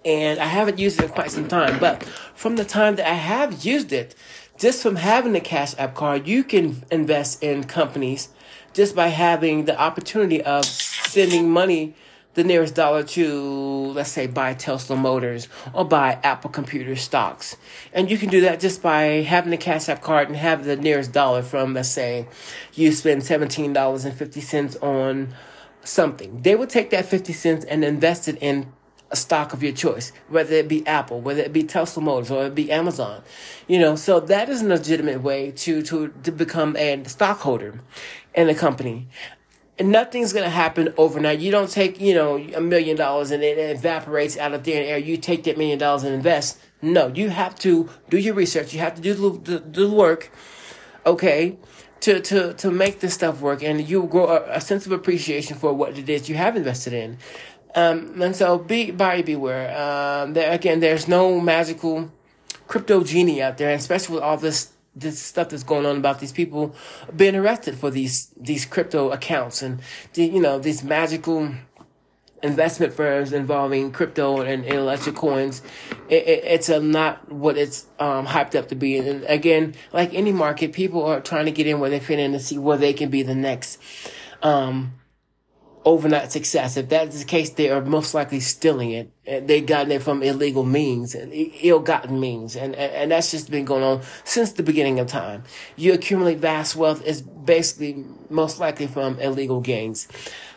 and 0.04 0.38
I 0.38 0.48
haven't 0.48 0.80
used 0.80 1.00
it 1.00 1.06
in 1.06 1.12
quite 1.12 1.32
some 1.32 1.48
time. 1.48 1.80
But 1.80 2.04
from 2.36 2.58
the 2.58 2.66
time 2.66 2.98
that 2.98 3.10
I 3.10 3.14
have 3.14 3.64
used 3.64 3.94
it, 3.94 4.16
just 4.58 4.84
from 4.84 4.98
having 4.98 5.32
the 5.32 5.40
Cash 5.40 5.76
App 5.78 5.96
card, 5.96 6.28
you 6.28 6.44
can 6.44 6.84
invest 6.92 7.42
in 7.42 7.64
companies 7.64 8.28
just 8.74 8.98
by 8.98 9.08
having 9.08 9.64
the 9.64 9.80
opportunity 9.80 10.42
of 10.42 10.66
sending 10.66 11.50
money 11.50 11.96
the 12.34 12.44
nearest 12.44 12.76
dollar 12.76 13.04
to, 13.04 13.94
let's 13.94 14.12
say, 14.12 14.28
buy 14.28 14.54
Tesla 14.54 14.98
Motors 14.98 15.48
or 15.72 15.86
buy 15.86 16.20
Apple 16.22 16.50
Computer 16.50 16.98
stocks. 16.98 17.56
And 17.94 18.12
you 18.12 18.18
can 18.18 18.28
do 18.28 18.42
that 18.42 18.60
just 18.60 18.82
by 18.82 19.22
having 19.22 19.52
the 19.52 19.58
Cash 19.58 19.88
App 19.88 20.02
card 20.02 20.28
and 20.28 20.36
have 20.36 20.66
the 20.66 20.76
nearest 20.76 21.14
dollar 21.14 21.44
from, 21.44 21.76
let's 21.76 21.88
say, 21.88 22.28
you 22.74 22.92
spend 22.92 23.22
$17.50 23.22 24.84
on 24.84 25.34
something. 25.84 26.42
They 26.42 26.56
would 26.56 26.70
take 26.70 26.90
that 26.92 27.06
50 27.06 27.34
cents 27.34 27.66
and 27.66 27.84
invest 27.84 28.28
it 28.28 28.38
in 28.42 28.72
a 29.14 29.16
stock 29.16 29.54
of 29.54 29.62
your 29.62 29.72
choice, 29.72 30.12
whether 30.28 30.56
it 30.56 30.68
be 30.68 30.86
Apple, 30.88 31.22
whether 31.22 31.42
it 31.42 31.54
be 31.54 31.64
Tesla 31.64 32.02
Motors, 32.02 32.32
or 32.32 32.48
it 32.48 32.56
be 32.56 32.72
Amazon. 32.72 33.22
You 33.68 33.80
know, 33.80 33.96
so 33.96 34.20
that 34.20 34.50
is 34.50 34.64
a 34.64 34.68
legitimate 34.68 35.22
way 35.22 35.52
to 35.52 35.84
to 35.84 36.08
to 36.24 36.32
become 36.32 36.76
a 36.76 37.04
stockholder 37.06 37.80
in 38.34 38.50
a 38.50 38.56
company. 38.56 39.08
And 39.78 39.92
nothing's 39.92 40.34
gonna 40.34 40.50
happen 40.50 40.94
overnight. 40.98 41.40
You 41.40 41.52
don't 41.52 41.70
take, 41.70 42.02
you 42.02 42.16
know, 42.16 42.38
a 42.38 42.62
million 42.62 42.98
dollars 42.98 43.32
and 43.32 43.44
it 43.44 43.58
evaporates 43.58 44.36
out 44.38 44.54
of 44.54 44.64
thin 44.64 44.84
air. 44.84 44.98
You 44.98 45.18
take 45.18 45.44
that 45.44 45.58
million 45.58 45.80
dollars 45.80 46.04
and 46.04 46.14
invest. 46.14 46.60
No, 46.82 47.08
you 47.08 47.30
have 47.30 47.56
to 47.60 47.90
do 48.10 48.18
your 48.18 48.34
research. 48.34 48.74
You 48.74 48.80
have 48.80 48.96
to 48.96 49.02
do 49.02 49.14
the, 49.14 49.30
the, 49.52 49.60
the 49.60 49.90
work. 49.90 50.32
Okay 51.06 51.58
to 52.04 52.20
to 52.20 52.54
to 52.56 52.70
make 52.70 53.00
this 53.00 53.14
stuff 53.14 53.40
work, 53.40 53.64
and 53.64 53.88
you 53.88 54.04
grow 54.04 54.28
a, 54.28 54.58
a, 54.58 54.62
sense 54.62 54.86
of 54.86 54.92
appreciation 54.92 55.56
for 55.58 55.74
what 55.74 55.98
it 55.98 56.10
is 56.10 56.28
you 56.28 56.36
have 56.36 56.58
invested 56.58 56.92
in. 56.92 57.18
Um, 57.76 58.22
and 58.22 58.36
so 58.36 58.58
be 58.58 58.92
buyer 58.92 59.24
beware. 59.24 59.72
Um, 59.76 60.34
there, 60.34 60.52
again, 60.52 60.82
there's 60.82 61.08
no 61.08 61.40
magical 61.40 62.12
crypto 62.68 63.04
genie 63.06 63.42
out 63.42 63.58
there, 63.58 63.70
and 63.70 63.80
especially 63.80 64.16
with 64.16 64.24
all 64.24 64.36
this 64.36 64.74
this 64.94 65.18
stuff 65.18 65.50
that's 65.50 65.64
going 65.64 65.86
on 65.86 65.96
about 65.96 66.20
these 66.20 66.34
people 66.34 66.76
being 67.16 67.36
arrested 67.36 67.76
for 67.76 67.90
these 67.90 68.28
these 68.36 68.66
crypto 68.66 69.10
accounts 69.12 69.62
and 69.62 69.80
the, 70.14 70.26
you 70.26 70.42
know 70.42 70.60
these 70.60 70.84
magical 70.84 71.56
investment 72.44 72.94
firms 72.94 73.34
involving 73.34 73.92
crypto 73.92 74.42
and 74.42 74.66
intellectual 74.66 75.14
coins. 75.14 75.62
It, 76.10 76.28
it, 76.28 76.44
it's 76.44 76.70
a 76.70 76.80
not 76.80 77.32
what 77.32 77.58
it's 77.58 77.88
um, 77.98 78.28
hyped 78.28 78.54
up 78.54 78.68
to 78.68 78.76
be. 78.76 78.98
And 78.98 79.24
again, 79.24 79.74
like 79.94 80.14
any 80.14 80.32
market, 80.32 80.74
people 80.74 81.04
are 81.06 81.22
trying 81.22 81.46
to 81.46 81.52
get 81.52 81.66
in 81.66 81.80
where 81.80 81.90
they 81.90 82.00
fit 82.00 82.20
in 82.20 82.34
to 82.34 82.40
see 82.40 82.58
where 82.58 82.78
they 82.78 82.94
can 82.94 83.10
be 83.10 83.24
the 83.24 83.34
next. 83.34 83.80
Um, 84.44 85.00
overnight 85.86 86.32
success. 86.32 86.78
If 86.78 86.90
that's 86.90 87.20
the 87.20 87.26
case, 87.26 87.50
they 87.50 87.70
are 87.70 87.84
most 87.84 88.14
likely 88.14 88.40
stealing 88.40 88.92
it. 88.92 89.48
They 89.48 89.62
gotten 89.62 89.92
it 89.92 90.02
from 90.02 90.24
illegal 90.24 90.64
means, 90.64 91.16
ill-gotten 91.16 92.20
means, 92.20 92.56
and, 92.56 92.76
and 92.76 93.12
that's 93.12 93.32
just 93.32 93.52
been 93.52 93.66
going 93.66 93.84
on 93.84 94.02
since 94.24 94.54
the 94.54 94.64
beginning 94.64 95.00
of 95.00 95.08
time. 95.08 95.44
You 95.76 95.94
accumulate 95.94 96.40
vast 96.40 96.76
wealth 96.76 97.04
is 97.06 97.22
basically 97.22 98.06
most 98.30 98.60
likely 98.60 98.88
from 98.88 99.20
illegal 99.20 99.62
gains. 99.62 100.08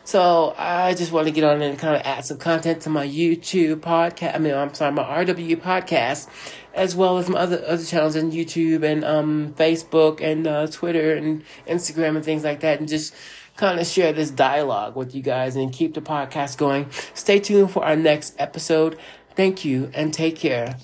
So 0.07 0.55
I 0.57 0.95
just 0.95 1.11
want 1.11 1.27
to 1.27 1.33
get 1.33 1.43
on 1.43 1.61
and 1.63 1.77
kind 1.77 1.97
of 1.97 2.03
add 2.03 2.25
some 2.25 2.39
content 2.39 2.83
to 2.83 2.91
my 2.91 3.05
YouTube 3.05 3.81
podcast. 3.81 4.37
I 4.37 4.39
mean, 4.39 4.55
I'm 4.55 4.73
sorry, 4.73 4.93
my 4.93 5.03
RW 5.03 5.57
podcast, 5.57 6.29
as 6.75 6.95
well 6.95 7.19
as 7.19 7.29
my 7.29 7.41
other 7.41 7.61
other 7.67 7.83
channels 7.85 8.15
on 8.15 8.31
YouTube 8.31 8.85
and 8.85 9.05
um 9.05 9.53
Facebook 9.59 10.21
and 10.21 10.47
uh, 10.47 10.69
Twitter 10.69 11.17
and 11.17 11.43
Instagram 11.67 12.15
and 12.15 12.25
things 12.25 12.45
like 12.45 12.61
that, 12.61 12.79
and 12.79 12.89
just 12.89 13.17
kind 13.57 13.81
of 13.81 13.87
share 13.89 14.13
this 14.13 14.31
dialogue 14.31 14.95
with 14.95 15.13
you 15.13 15.23
guys 15.23 15.57
and 15.57 15.73
keep 15.73 15.95
the 15.95 16.01
podcast 16.01 16.57
going. 16.57 16.89
Stay 17.15 17.41
tuned 17.41 17.73
for 17.73 17.85
our 17.85 17.97
next 17.97 18.37
episode. 18.39 18.97
Thank 19.35 19.65
you 19.65 19.91
and 19.93 20.15
take 20.15 20.37
care. 20.37 20.77